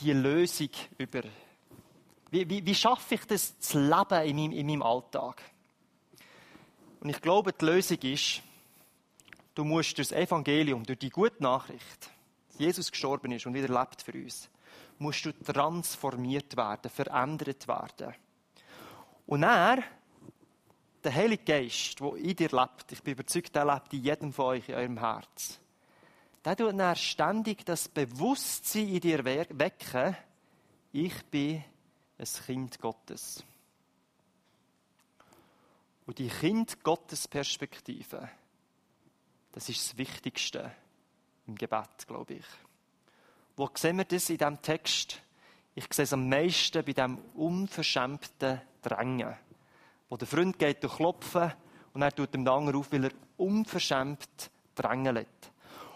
die 0.00 0.12
Lösung 0.12 0.70
über. 0.98 1.22
Wie, 2.30 2.48
wie, 2.48 2.64
wie 2.64 2.74
schaffe 2.74 3.14
ich 3.14 3.24
das 3.26 3.58
zu 3.58 3.78
leben 3.78 4.26
in 4.26 4.36
meinem, 4.36 4.52
in 4.52 4.66
meinem 4.66 4.82
Alltag? 4.82 5.42
Und 7.00 7.10
ich 7.10 7.20
glaube, 7.20 7.52
die 7.52 7.64
Lösung 7.64 7.98
ist, 7.98 8.42
du 9.54 9.64
musst 9.64 9.98
durch 9.98 10.08
das 10.08 10.18
Evangelium, 10.18 10.84
durch 10.84 10.98
die 10.98 11.10
gute 11.10 11.42
Nachricht, 11.42 12.10
dass 12.48 12.58
Jesus 12.58 12.90
gestorben 12.90 13.32
ist 13.32 13.46
und 13.46 13.54
wieder 13.54 13.68
lebt 13.68 14.02
für 14.02 14.12
uns, 14.12 14.48
musst 14.98 15.24
du 15.24 15.32
transformiert 15.32 16.56
werden, 16.56 16.90
verändert 16.90 17.66
werden. 17.68 18.14
Und 19.26 19.42
er, 19.42 19.82
der 21.04 21.14
Heilige 21.14 21.44
Geist, 21.44 22.00
der 22.00 22.14
in 22.14 22.36
dir 22.36 22.48
lebt, 22.50 22.92
ich 22.92 23.02
bin 23.02 23.14
überzeugt, 23.14 23.54
der 23.54 23.64
lebt 23.64 23.92
in 23.92 24.02
jedem 24.02 24.32
von 24.32 24.46
euch, 24.46 24.68
in 24.68 24.74
eurem 24.74 24.98
Herz, 24.98 25.58
der 26.44 26.56
tut 26.56 26.78
dann 26.78 26.96
ständig 26.96 27.64
das 27.64 27.88
Bewusstsein 27.88 28.88
in 28.88 29.00
dir 29.00 29.24
wecken, 29.24 30.16
ich 30.92 31.24
bin 31.24 31.64
ein 32.18 32.26
Kind 32.46 32.80
Gottes. 32.80 33.44
Und 36.06 36.18
die 36.18 36.28
Kind 36.28 36.82
Gottes 36.82 37.28
Perspektive, 37.28 38.28
das 39.52 39.68
ist 39.68 39.90
das 39.90 39.98
Wichtigste 39.98 40.72
im 41.46 41.54
Gebet, 41.54 42.06
glaube 42.06 42.34
ich. 42.34 42.46
Wo 43.56 43.68
sehen 43.74 43.98
wir 43.98 44.04
das 44.04 44.30
in 44.30 44.38
diesem 44.38 44.60
Text? 44.62 45.20
Ich 45.74 45.86
sehe 45.92 46.04
es 46.04 46.12
am 46.12 46.28
meisten 46.28 46.84
bei 46.84 46.92
diesem 46.92 47.18
unverschämten 47.34 48.60
Drängen. 48.82 49.36
Wo 50.12 50.18
der 50.18 50.28
Freund 50.28 50.58
geht 50.58 50.84
durch 50.84 50.96
Klopfen 50.96 51.54
und 51.94 52.02
er 52.02 52.12
tut 52.14 52.34
dem 52.34 52.46
anderen 52.46 52.78
auf, 52.78 52.92
weil 52.92 53.04
er 53.04 53.12
unverschämt 53.38 54.50
drängelt. 54.74 55.26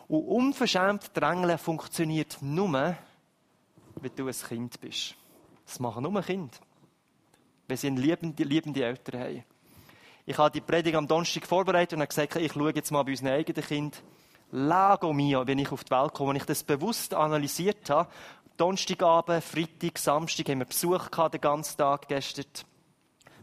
Und 0.08 0.22
unverschämt 0.22 1.10
drängeln 1.12 1.58
funktioniert 1.58 2.38
nur, 2.40 2.96
wenn 4.00 4.16
du 4.16 4.26
ein 4.26 4.32
Kind 4.32 4.80
bist. 4.80 5.16
Das 5.66 5.80
machen 5.80 6.04
nur 6.04 6.22
Kinder. 6.22 6.56
Wenn 7.68 7.76
sie 7.76 7.90
liebende, 7.90 8.42
liebende 8.44 8.86
Eltern 8.86 9.20
haben. 9.20 9.44
Ich 10.24 10.38
habe 10.38 10.50
die 10.50 10.62
Predigt 10.62 10.96
am 10.96 11.06
Donnerstag 11.06 11.46
vorbereitet 11.46 11.92
und 11.92 12.00
habe 12.00 12.08
gesagt, 12.08 12.36
ich 12.36 12.54
schaue 12.54 12.72
jetzt 12.74 12.90
mal 12.90 13.02
bei 13.02 13.10
unseren 13.10 13.28
eigenen 13.28 13.62
Kindern. 13.66 14.00
Lago 14.50 15.12
mio, 15.12 15.46
wenn 15.46 15.58
ich 15.58 15.70
auf 15.70 15.84
die 15.84 15.90
Welt 15.90 16.14
komme. 16.14 16.30
Und 16.30 16.36
ich 16.36 16.44
das 16.46 16.64
bewusst 16.64 17.12
analysiert 17.12 17.90
habe. 17.90 18.08
Donnerstagabend, 18.56 19.44
Freitag, 19.44 19.98
Samstag 19.98 20.48
haben 20.48 20.60
wir 20.60 20.64
Besuch 20.64 21.10
gehabt, 21.10 21.34
den 21.34 21.42
ganzen 21.42 21.76
Tag 21.76 22.08
gestern. 22.08 22.46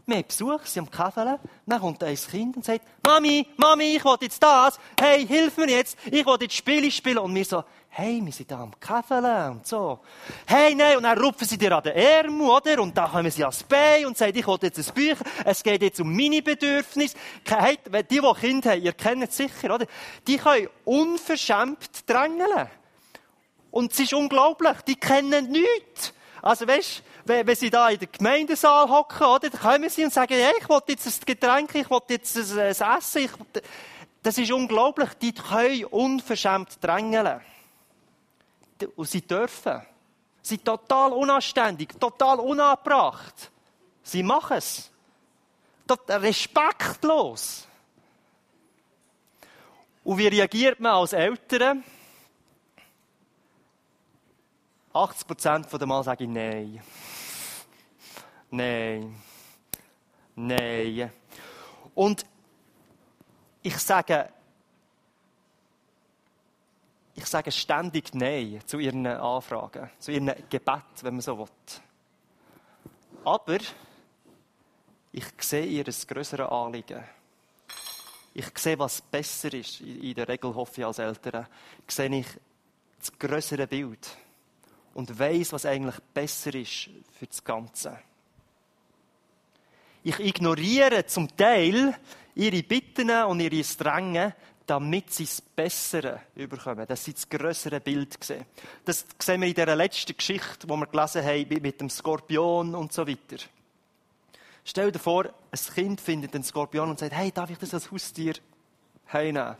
Wir 0.06 0.16
haben 0.16 0.26
Besuch, 0.26 0.60
sie 0.64 0.80
am 0.80 0.90
Käfeln. 0.90 1.38
Dann 1.64 1.80
kommt 1.80 2.02
ein 2.02 2.14
Kind 2.14 2.56
und 2.56 2.64
sagt, 2.64 2.82
Mami, 3.06 3.46
Mami, 3.56 3.96
ich 3.96 4.04
will 4.04 4.16
jetzt 4.20 4.42
das. 4.42 4.78
Hey, 5.00 5.26
hilf 5.26 5.56
mir 5.56 5.70
jetzt. 5.70 5.96
Ich 6.04 6.26
will 6.26 6.36
jetzt 6.40 6.54
Spiele 6.54 6.90
spielen. 6.90 7.18
Und 7.18 7.34
wir 7.34 7.44
so, 7.44 7.64
hey, 7.88 8.20
wir 8.22 8.32
sind 8.32 8.50
da 8.50 8.60
am 8.60 8.78
Käfeln 8.78 9.52
und 9.52 9.66
so. 9.66 10.00
Hey, 10.46 10.74
nein, 10.74 10.98
und 10.98 11.04
dann 11.04 11.16
rupfen 11.16 11.46
sie 11.46 11.56
dir 11.56 11.74
an 11.74 11.84
den 11.84 11.94
Ärmel, 11.94 12.50
oder? 12.50 12.82
Und 12.82 12.98
dann 12.98 13.10
kommen 13.10 13.30
sie 13.30 13.44
ans 13.44 13.62
Bein 13.62 14.04
und 14.04 14.18
sagen, 14.18 14.36
ich 14.36 14.46
will 14.46 14.58
jetzt 14.60 14.78
ein 14.78 14.94
Bücher. 14.94 15.24
Es 15.42 15.62
geht 15.62 15.80
jetzt 15.80 16.00
um 16.00 16.14
meine 16.14 16.42
Bedürfnisse. 16.42 17.16
Hey, 17.46 17.78
die, 17.86 18.20
die 18.20 18.32
Kinder 18.40 18.72
haben, 18.72 18.82
ihr 18.82 18.92
kennt 18.92 19.22
es 19.22 19.36
sicher, 19.38 19.74
oder? 19.74 19.86
Die 20.26 20.36
können 20.36 20.68
unverschämt 20.84 22.06
drängeln. 22.06 22.68
Und 23.70 23.92
es 23.92 24.00
ist 24.00 24.12
unglaublich, 24.12 24.76
die 24.86 24.96
kennen 24.96 25.50
nichts. 25.50 26.12
Also 26.42 26.68
weißt, 26.68 27.02
wenn, 27.24 27.46
wenn 27.46 27.56
sie 27.56 27.70
da 27.70 27.88
in 27.88 27.98
der 27.98 28.08
Gemeindesaal 28.08 28.88
hocken, 28.88 29.26
oder, 29.26 29.50
dann 29.50 29.60
kommen 29.60 29.88
sie 29.88 30.04
und 30.04 30.12
sagen, 30.12 30.34
hey, 30.34 30.52
ich 30.60 30.68
will 30.68 30.80
jetzt 30.88 31.06
ein 31.06 31.24
Getränk, 31.26 31.74
ich 31.74 31.90
will 31.90 32.00
jetzt 32.08 32.36
ein, 32.36 32.58
ein 32.58 32.98
Essen. 32.98 33.22
Ich, 33.22 33.30
das 34.22 34.38
ist 34.38 34.52
unglaublich. 34.52 35.10
Die 35.20 35.32
können 35.32 35.84
unverschämt 35.84 36.82
drängeln. 36.82 37.40
Und 38.96 39.08
sie 39.08 39.22
dürfen. 39.22 39.82
Sie 40.42 40.56
sind 40.56 40.64
total 40.64 41.12
unanständig, 41.12 41.98
total 41.98 42.40
unangebracht. 42.40 43.50
Sie 44.02 44.22
machen 44.22 44.58
es. 44.58 44.90
Respektlos. 46.08 47.66
Und 50.02 50.18
wie 50.18 50.28
reagiert 50.28 50.80
man 50.80 50.92
als 50.92 51.14
Eltern? 51.14 51.82
80 54.92 55.26
Prozent 55.26 55.72
der 55.72 55.86
Mal 55.86 56.04
sage 56.04 56.24
ich 56.24 56.30
Nein. 56.30 56.80
Nein. 58.54 59.16
Nein. 60.36 61.10
Und 61.92 62.24
ich 63.62 63.76
sage, 63.78 64.28
ich 67.16 67.26
sage 67.26 67.50
ständig 67.50 68.14
Nein 68.14 68.60
zu 68.64 68.78
ihren 68.78 69.06
Anfragen, 69.06 69.90
zu 69.98 70.12
ihren 70.12 70.32
Gebet, 70.48 70.84
wenn 71.02 71.14
man 71.14 71.20
so 71.20 71.36
will. 71.36 71.48
Aber 73.24 73.58
ich 75.10 75.24
sehe 75.40 75.66
ihr 75.66 75.84
größere 75.84 76.48
Anliegen. 76.48 77.02
Ich 78.34 78.56
sehe, 78.56 78.78
was 78.78 79.00
besser 79.00 79.52
ist. 79.52 79.80
In 79.80 80.14
der 80.14 80.28
Regel 80.28 80.54
hoffe 80.54 80.80
ich 80.80 80.86
als 80.86 81.00
Eltern, 81.00 81.48
sehe 81.88 82.20
ich 82.20 82.28
das 83.00 83.18
größere 83.18 83.66
Bild 83.66 84.16
und 84.94 85.18
weiß, 85.18 85.52
was 85.52 85.66
eigentlich 85.66 85.98
besser 86.12 86.54
ist 86.54 86.90
für 87.18 87.26
das 87.26 87.42
Ganze. 87.42 87.98
Ich 90.06 90.20
ignoriere 90.20 91.06
zum 91.06 91.34
Teil 91.34 91.96
ihre 92.34 92.62
Bitten 92.62 93.10
und 93.10 93.40
ihre 93.40 93.64
Strängen, 93.64 94.34
damit 94.66 95.10
sie 95.10 95.24
das 95.24 95.40
Bessere 95.40 96.20
überkommen, 96.36 96.86
dass 96.86 97.04
sie 97.04 97.14
das 97.14 97.26
größere 97.26 97.80
Bild 97.80 98.22
sehen. 98.22 98.44
Das 98.84 99.06
sehen 99.18 99.40
wir 99.40 99.48
in 99.48 99.54
der 99.54 99.74
letzten 99.74 100.14
Geschichte, 100.14 100.66
die 100.66 100.68
wir 100.68 100.86
gelesen 100.86 101.24
haben, 101.24 101.62
mit 101.62 101.80
dem 101.80 101.88
Skorpion 101.88 102.74
und 102.74 102.92
so 102.92 103.06
weiter. 103.08 103.42
Stell 104.62 104.92
dir 104.92 104.98
vor, 104.98 105.24
ein 105.24 105.74
Kind 105.74 106.02
findet 106.02 106.34
einen 106.34 106.44
Skorpion 106.44 106.90
und 106.90 106.98
sagt, 106.98 107.14
hey, 107.14 107.32
darf 107.32 107.48
ich 107.48 107.58
das 107.58 107.72
als 107.72 107.90
Haustier 107.90 108.34
heimnehmen? 109.10 109.56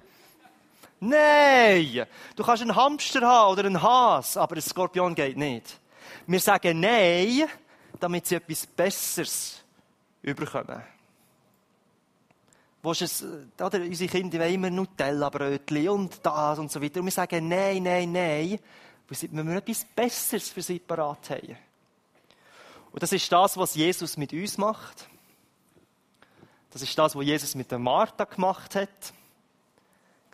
Nein! 1.00 2.06
Du 2.36 2.44
kannst 2.44 2.62
einen 2.62 2.76
Hamster 2.76 3.22
haben 3.22 3.52
oder 3.52 3.64
einen 3.64 3.80
Hase, 3.80 4.38
aber 4.38 4.56
ein 4.56 4.62
Skorpion 4.62 5.14
geht 5.14 5.38
nicht. 5.38 5.80
Wir 6.26 6.40
sagen 6.40 6.80
Nein, 6.80 7.44
damit 7.98 8.26
sie 8.26 8.34
etwas 8.34 8.66
Besseres 8.66 9.63
überkommen. 10.24 10.82
Es, 12.82 13.24
oder, 13.58 13.80
unsere 13.80 14.10
Kinder 14.10 14.38
wollen 14.40 14.54
immer 14.54 14.70
Nutella-Brötchen 14.70 15.88
und 15.88 16.20
das 16.22 16.58
und 16.58 16.70
so 16.70 16.82
weiter. 16.82 17.00
Und 17.00 17.06
wir 17.06 17.12
sagen 17.12 17.48
Nein, 17.48 17.82
nein, 17.82 18.12
nein, 18.12 18.58
wir 19.08 19.56
etwas 19.56 19.86
Besseres 19.86 20.50
für 20.50 20.60
sie 20.60 20.78
parat 20.80 21.30
haben. 21.30 21.56
Und 22.92 23.02
das 23.02 23.12
ist 23.12 23.30
das, 23.32 23.56
was 23.56 23.74
Jesus 23.74 24.16
mit 24.16 24.32
uns 24.32 24.58
macht. 24.58 25.08
Das 26.70 26.82
ist 26.82 26.98
das, 26.98 27.16
was 27.16 27.24
Jesus 27.24 27.54
mit 27.54 27.70
der 27.70 27.78
Martha 27.78 28.24
gemacht 28.24 28.74
hat 28.74 29.12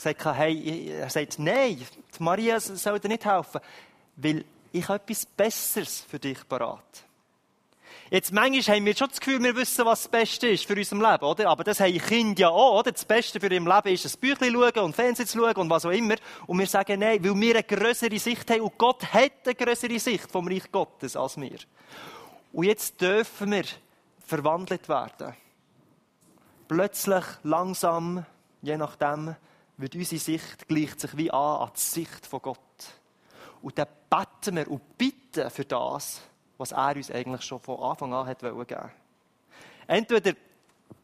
gesagt 0.00 0.36
hey, 0.36 0.88
er 0.88 1.10
sagt, 1.10 1.38
nein, 1.38 1.86
Maria 2.18 2.58
soll 2.58 2.98
dir 3.00 3.08
nicht 3.08 3.24
helfen, 3.24 3.60
weil 4.16 4.44
ich 4.72 4.88
habe 4.88 5.02
etwas 5.02 5.26
Besseres 5.26 6.00
für 6.08 6.18
dich 6.18 6.48
parat. 6.48 7.04
Jetzt, 8.12 8.32
manchmal 8.32 8.76
haben 8.76 8.86
wir 8.86 8.96
schon 8.96 9.08
das 9.08 9.20
Gefühl, 9.20 9.40
wir 9.40 9.54
wissen, 9.54 9.86
was 9.86 10.02
das 10.02 10.10
Beste 10.10 10.48
ist 10.48 10.66
für 10.66 10.74
unser 10.74 10.96
Leben, 10.96 11.24
oder? 11.24 11.48
Aber 11.48 11.62
das 11.62 11.78
haben 11.78 11.96
Kinder 11.96 12.40
ja 12.40 12.48
auch, 12.48 12.80
oder? 12.80 12.90
Das 12.90 13.04
Beste 13.04 13.38
für 13.38 13.46
ihr 13.46 13.60
Leben 13.60 13.88
ist, 13.88 14.04
ein 14.04 14.20
Büchlein 14.20 14.52
schauen 14.52 14.84
und 14.84 14.96
Fernsehen 14.96 15.28
zu 15.28 15.38
schauen 15.38 15.54
und 15.54 15.70
was 15.70 15.86
auch 15.86 15.90
immer. 15.90 16.16
Und 16.48 16.58
wir 16.58 16.66
sagen 16.66 16.98
nein, 16.98 17.22
weil 17.22 17.40
wir 17.40 17.54
eine 17.54 17.62
größere 17.62 18.18
Sicht 18.18 18.50
haben 18.50 18.62
und 18.62 18.76
Gott 18.76 19.04
hat 19.14 19.32
eine 19.44 19.54
größere 19.54 19.96
Sicht 20.00 20.28
vom 20.28 20.48
Reich 20.48 20.72
Gottes 20.72 21.14
als 21.14 21.40
wir. 21.40 21.58
Und 22.52 22.64
jetzt 22.64 23.00
dürfen 23.00 23.52
wir 23.52 23.64
verwandelt 24.26 24.88
werden. 24.88 25.36
Plötzlich, 26.66 27.24
langsam, 27.44 28.26
je 28.60 28.76
nachdem, 28.76 29.36
wird 29.76 29.94
unsere 29.94 30.20
Sicht 30.20 30.66
gleicht 30.66 30.98
sich 30.98 31.16
wie 31.16 31.30
an 31.30 31.62
an 31.62 31.70
die 31.76 31.80
Sicht 31.80 32.26
von 32.26 32.42
Gott. 32.42 32.58
Und 33.62 33.78
dann 33.78 33.86
beten 34.08 34.56
wir 34.56 34.68
und 34.68 34.98
bitten 34.98 35.48
für 35.48 35.64
das, 35.64 36.22
was 36.60 36.72
er 36.72 36.94
uns 36.94 37.10
eigentlich 37.10 37.40
schon 37.40 37.58
von 37.58 37.80
Anfang 37.80 38.12
an 38.12 38.26
hat 38.26 38.40
geben 38.40 38.90
Entweder 39.86 40.34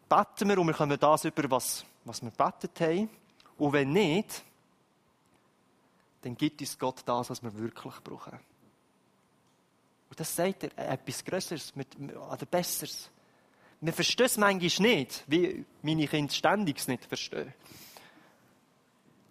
beten 0.06 0.48
wir 0.50 0.58
und 0.58 0.66
wir 0.66 0.74
kommen 0.74 1.00
das 1.00 1.24
über, 1.24 1.50
was, 1.50 1.84
was 2.04 2.22
wir 2.22 2.30
betet 2.30 2.78
haben. 2.78 3.08
Und 3.56 3.72
wenn 3.72 3.90
nicht, 3.90 4.42
dann 6.20 6.36
gibt 6.36 6.60
uns 6.60 6.78
Gott 6.78 7.02
das, 7.06 7.30
was 7.30 7.42
wir 7.42 7.56
wirklich 7.56 7.94
brauchen. 8.04 8.38
Und 10.10 10.20
das 10.20 10.36
sagt 10.36 10.64
er, 10.64 10.92
etwas 10.92 11.24
Größeres 11.24 11.72
oder 11.74 12.46
Besseres. 12.46 13.10
Wir 13.80 13.94
verstehen 13.94 14.26
es 14.26 14.36
manchmal 14.36 14.88
nicht, 14.88 15.24
wie 15.26 15.64
meine 15.80 16.06
Kinder 16.06 16.32
ständig 16.34 16.86
nicht 16.86 17.06
verstehen. 17.06 17.54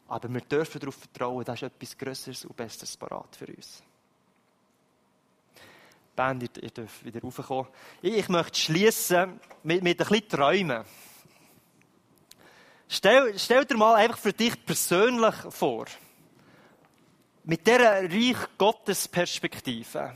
Aber 0.08 0.28
wir 0.34 0.42
dürfen 0.42 0.80
darauf 0.80 0.96
vertrauen, 0.96 1.46
da 1.46 1.54
ist 1.54 1.64
etwas 1.64 1.96
Größeres 1.96 2.46
und 2.46 2.56
Besseres 2.56 2.98
parat 2.98 3.36
für 3.36 3.48
uns. 3.48 3.84
Band, 6.16 6.44
ihr, 6.44 6.64
ihr 6.64 6.70
dürft 6.70 7.06
wieder 7.06 7.22
raufkommen. 7.22 7.68
Ich 8.02 8.30
möchte 8.30 8.60
schließen 8.60 9.40
mit, 9.64 9.84
mit 9.84 10.00
ein 10.00 10.08
bisschen 10.08 10.30
Träumen. 10.30 10.84
Stell, 12.88 13.38
stell 13.38 13.66
dir 13.66 13.78
mal 13.78 13.96
einfach 13.96 14.18
für 14.18 14.34
dich 14.34 14.64
persönlich 14.66 15.36
vor. 15.50 15.86
mit 17.46 17.66
dieser 17.66 18.04
Reich 18.04 18.38
Gottes 18.58 19.08
Perspektive, 19.08 20.16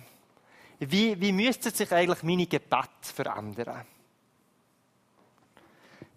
wie, 0.80 1.20
wie 1.20 1.32
müssten 1.32 1.72
sich 1.72 1.92
eigentlich 1.92 2.24
meine 2.24 2.48
Gebete 2.48 2.90
verändern? 3.02 3.86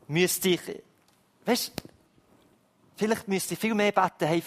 Müsste 0.08 0.50
ich, 0.50 0.60
weißt, 1.44 1.72
vielleicht 2.96 3.28
müsste 3.28 3.54
ich 3.54 3.60
viel 3.60 3.74
mehr 3.74 3.92
beten, 3.92 4.26
hey, 4.26 4.42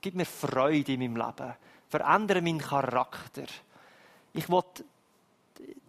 gib 0.00 0.14
mir 0.14 0.26
Freude 0.26 0.92
in 0.92 1.00
meinem 1.00 1.16
Leben. 1.16 1.54
Verändere 1.88 2.42
meinen 2.42 2.58
Charakter. 2.58 3.46
Ich 4.32 4.48
will, 4.48 4.62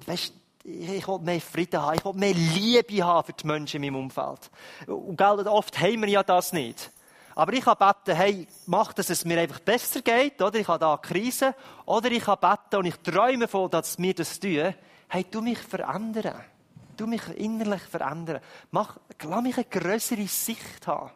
weißt, 0.05 0.33
ich 0.63 1.07
will 1.07 1.19
mehr 1.19 1.41
Frieden 1.41 1.81
haben, 1.81 1.97
ich 1.97 2.05
will 2.05 2.13
mehr 2.13 2.33
Liebe 2.33 3.03
haben 3.03 3.25
für 3.25 3.33
die 3.33 3.47
Menschen 3.47 3.83
in 3.83 3.93
meinem 3.93 4.03
Umfeld. 4.03 4.49
Und 4.87 5.21
oft 5.21 5.79
haben 5.79 6.01
wir 6.01 6.09
ja 6.09 6.23
das 6.23 6.53
nicht. 6.53 6.91
Aber 7.35 7.53
ich 7.53 7.63
kann 7.63 7.77
beten, 7.77 8.15
hey, 8.15 8.47
mach, 8.65 8.93
dass 8.93 9.09
es 9.09 9.25
mir 9.25 9.39
einfach 9.39 9.59
besser 9.59 10.01
geht, 10.01 10.41
oder? 10.41 10.59
Ich 10.59 10.67
habe 10.67 10.79
da 10.79 10.93
eine 10.93 11.01
Krise. 11.01 11.55
Oder 11.85 12.11
ich 12.11 12.23
kann 12.23 12.37
beten 12.39 12.75
und 12.77 12.85
ich 12.85 12.97
träume 12.97 13.47
von, 13.47 13.69
dass 13.69 13.97
mir 13.97 14.13
das 14.13 14.39
tun. 14.39 14.73
Hey, 15.07 15.25
du 15.29 15.41
mich 15.41 15.59
verändern. 15.59 16.43
Du 16.97 17.07
mich 17.07 17.25
innerlich 17.35 17.81
verändern. 17.83 18.41
Mach, 18.71 18.97
lass 19.23 19.41
mich 19.41 19.55
eine 19.55 19.65
größere 19.65 20.27
Sicht 20.27 20.85
haben. 20.87 21.11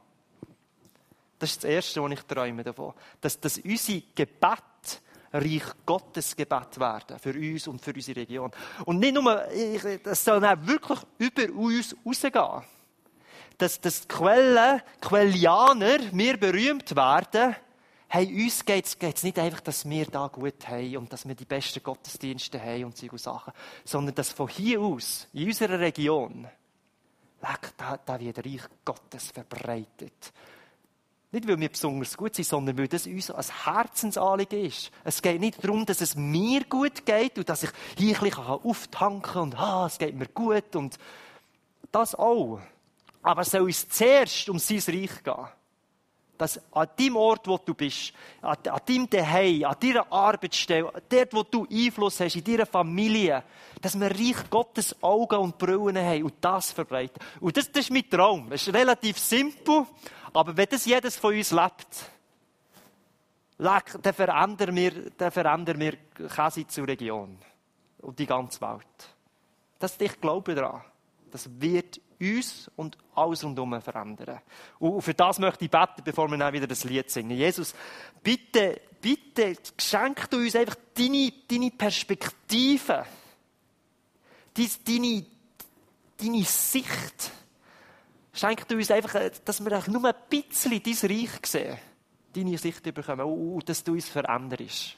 Das 1.38 1.52
ist 1.52 1.64
das 1.64 1.70
Erste, 1.70 2.02
was 2.02 2.12
ich 2.14 2.22
träume 2.22 2.64
davon. 2.64 2.94
Dass, 3.20 3.40
dass 3.40 3.58
unsere 3.58 4.04
Gebet 4.16 4.64
Reich 5.42 5.64
Gottes 5.86 6.36
Gebet 6.36 6.80
werden. 6.80 7.20
Für 7.20 7.34
uns 7.34 7.68
und 7.68 7.82
für 7.82 7.94
unsere 7.94 8.22
Region. 8.22 8.52
Und 8.86 9.00
nicht 9.00 9.14
nur, 9.14 9.44
das 10.04 10.24
soll 10.24 10.40
dann 10.40 10.66
wirklich 10.68 11.00
über 11.18 11.54
uns 11.54 11.96
rausgehen 12.06 12.64
dass, 13.58 13.80
dass 13.80 14.02
die 14.02 14.08
Quellen, 14.08 14.82
Quellianer, 15.02 16.00
wir 16.12 16.38
berühmt 16.38 16.96
werden, 16.96 17.56
hey, 18.08 18.44
uns 18.44 18.66
geht 18.66 18.86
es 19.02 19.24
nicht 19.24 19.40
einfach, 19.40 19.62
dass 19.62 19.88
wir 19.90 20.06
da 20.06 20.28
gut 20.28 20.68
haben 20.68 20.98
und 20.98 21.12
dass 21.12 21.28
wir 21.28 21.36
die 21.36 21.46
besten 21.46 21.82
Gottesdienste 21.84 22.62
haben 22.62 22.86
und 22.86 22.98
solche 22.98 23.18
Sachen, 23.18 23.54
sondern 23.84 24.16
dass 24.16 24.32
von 24.32 24.48
hier 24.48 24.82
aus, 24.82 25.28
in 25.34 25.48
unserer 25.48 25.80
Region, 25.80 26.48
da, 27.78 27.98
da 28.06 28.20
wird 28.20 28.40
Reich 28.40 28.64
Gottes 28.84 29.32
verbreitet. 29.32 30.34
Nicht, 31.32 31.48
weil 31.48 31.60
wir 31.60 31.70
besonders 31.70 32.16
gut 32.16 32.36
sind, 32.36 32.46
sondern 32.46 32.78
weil 32.78 32.88
das 32.88 33.08
uns 33.08 33.30
als 33.30 33.66
Herzensanliegen 33.66 34.66
ist. 34.66 34.92
Es 35.04 35.22
geht 35.22 35.42
nicht 35.42 35.64
darum, 35.64 35.86
dass 35.86 36.00
es 36.02 36.16
mir 36.16 36.64
gut 36.66 37.06
geht 37.06 37.38
und 37.38 37.50
dass 37.50 37.64
ich 37.64 37.72
hier 37.98 38.16
ein 38.16 38.24
bisschen 38.24 38.44
auftanken 38.46 39.22
kann 39.22 39.42
und 39.44 39.60
ah, 39.60 39.86
es 39.86 39.98
geht 39.98 40.16
mir 40.16 40.28
gut 40.28 40.76
und 40.76 40.98
das 41.92 42.16
auch. 42.16 42.60
Aber 43.22 43.42
es 43.42 43.52
soll 43.52 43.62
uns 43.62 43.90
zuerst 43.90 44.50
um 44.50 44.60
sein 44.60 44.78
Reich 44.78 45.24
gehen. 45.24 45.48
Dass 46.38 46.60
an 46.74 46.88
dem 47.00 47.16
Ort, 47.16 47.48
wo 47.48 47.58
du 47.58 47.74
bist, 47.74 48.14
an, 48.42 48.58
an 48.70 48.80
deinem 48.86 49.10
Zuhause, 49.10 49.68
an 49.68 49.76
deiner 49.80 50.12
Arbeitsstelle, 50.12 50.92
dort, 51.10 51.34
wo 51.34 51.44
du 51.44 51.66
Einfluss 51.72 52.20
hast, 52.20 52.36
in 52.36 52.44
deiner 52.44 52.66
Familie, 52.66 53.44
dass 53.82 54.00
wir 54.00 54.12
Reich 54.12 54.50
Gottes 54.50 55.02
Augen 55.02 55.40
und 55.40 55.58
Brillen 55.58 55.98
haben 55.98 56.24
und 56.24 56.34
das 56.42 56.72
verbreiten. 56.72 57.20
Und 57.40 57.56
das, 57.56 57.72
das 57.72 57.86
ist 57.86 57.92
mein 57.92 58.10
Traum. 58.10 58.52
Es 58.52 58.68
ist 58.68 58.74
relativ 58.74 59.18
simpel, 59.18 59.86
aber 60.36 60.56
wenn 60.58 60.68
das 60.70 60.86
jedes 60.86 61.16
von 61.16 61.36
uns 61.36 61.52
lebt, 61.52 62.10
dann 63.58 64.14
verändern 64.14 64.76
wir, 64.76 65.10
dann 65.12 65.32
verändern 65.32 65.80
wir 65.80 65.98
quasi 66.28 66.68
zur 66.68 66.88
Region 66.88 67.38
und 68.00 68.20
die 68.20 68.26
ganze 68.26 68.60
Welt. 68.62 69.16
Das, 69.80 70.00
ich 70.00 70.20
glaube 70.20 70.56
daran. 70.56 70.82
Das 71.32 71.50
wird 71.60 72.00
uns 72.20 72.72
und 72.76 72.98
alles 73.14 73.44
rundherum 73.44 73.82
verändern. 73.82 74.40
Und 74.80 75.02
für 75.02 75.14
das 75.14 75.40
möchte 75.40 75.66
ich 75.66 75.72
beten, 75.72 76.02
bevor 76.04 76.30
wir 76.30 76.38
dann 76.38 76.54
wieder 76.54 76.68
das 76.68 76.84
Lied 76.84 77.10
singen. 77.10 77.38
Jesus, 77.38 77.76
bitte, 78.24 78.82
bitte, 79.02 79.56
schenk 79.78 80.30
du 80.30 80.38
uns 80.38 80.56
einfach 80.56 80.76
deine, 80.94 81.32
deine 81.50 81.72
Perspektive, 81.72 83.06
deine, 84.54 85.26
deine 86.18 86.44
Sicht. 86.44 87.32
Schenk 88.36 88.68
du 88.68 88.76
uns 88.76 88.92
einfach, 88.92 89.20
dass 89.46 89.64
wir 89.64 89.84
nur 89.88 90.06
ein 90.06 90.16
bisschen 90.30 90.84
dein 90.84 91.12
Reich 91.12 91.46
sehen, 91.46 91.78
deine 92.34 92.58
Sicht 92.58 92.84
bekommen 92.84 93.22
und 93.22 93.68
dass 93.68 93.84
du 93.84 93.94
uns 93.94 94.10
veränderst. 94.10 94.98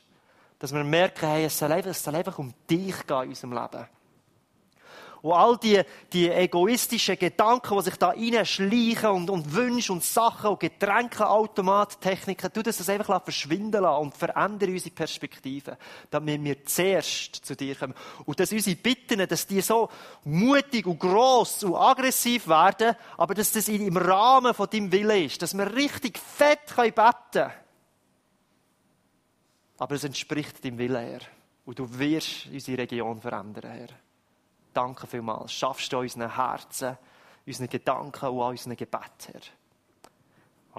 Dass 0.57 0.73
wir 0.73 0.83
merken, 0.83 1.27
hey, 1.27 1.45
es 1.45 1.57
soll 1.57 1.71
einfach, 1.71 1.91
es 1.91 2.03
soll 2.03 2.15
einfach 2.15 2.39
um 2.39 2.51
dich 2.67 3.05
gehen 3.05 3.23
in 3.23 3.29
unserem 3.29 3.53
Leben. 3.53 3.87
Und 5.21 5.31
all 5.31 5.57
die, 5.57 5.81
die 6.13 6.29
egoistischen 6.29 7.17
Gedanken, 7.17 7.75
die 7.77 7.83
sich 7.83 7.95
da 7.95 8.09
reinschleichen 8.09 9.09
und, 9.09 9.29
und 9.29 9.53
Wünsche 9.53 9.91
und 9.91 10.03
Sachen 10.03 10.51
und 10.51 10.59
Getränkeautomattechniken, 10.59 12.53
tu 12.53 12.61
das 12.61 12.87
einfach 12.89 13.23
verschwinden 13.23 13.81
lassen 13.81 14.01
und 14.01 14.15
verändere 14.15 14.71
unsere 14.71 14.93
Perspektive, 14.93 15.77
damit 16.09 16.43
wir 16.43 16.65
zuerst 16.65 17.35
zu 17.35 17.55
dir 17.55 17.75
kommen. 17.75 17.93
Und 18.25 18.39
dass 18.39 18.51
unsere 18.51 18.75
Bitten, 18.75 19.27
dass 19.27 19.47
die 19.47 19.61
so 19.61 19.89
mutig 20.23 20.85
und 20.85 20.99
gross 20.99 21.63
und 21.63 21.75
aggressiv 21.75 22.47
werden, 22.47 22.95
aber 23.17 23.33
dass 23.33 23.51
das 23.51 23.67
im 23.67 23.97
Rahmen 23.97 24.53
von 24.53 24.69
deinem 24.69 24.91
Willen 24.91 25.25
ist, 25.25 25.41
dass 25.41 25.57
wir 25.57 25.73
richtig 25.73 26.17
fett 26.17 26.75
beten 26.75 26.93
können. 27.31 27.51
Aber 29.79 29.95
es 29.95 30.03
entspricht 30.03 30.63
deinem 30.63 30.77
Willen, 30.77 31.05
Herr. 31.05 31.21
Und 31.65 31.77
du 31.77 31.99
wirst 31.99 32.47
unsere 32.51 32.77
Region 32.79 33.21
verändern, 33.21 33.71
Herr. 33.71 33.89
Danke 34.77 35.07
vielmals. 35.07 35.51
Schaffst 35.53 35.91
du 35.91 35.97
unseren 35.97 36.35
Herzen, 36.35 36.99
unseren 37.47 37.67
Gedanken 37.67 38.27
und 38.27 38.39
unseren 38.39 38.75
Gebeten, 38.75 39.33
Herr. 39.33 39.41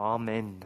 Amen. 0.01 0.65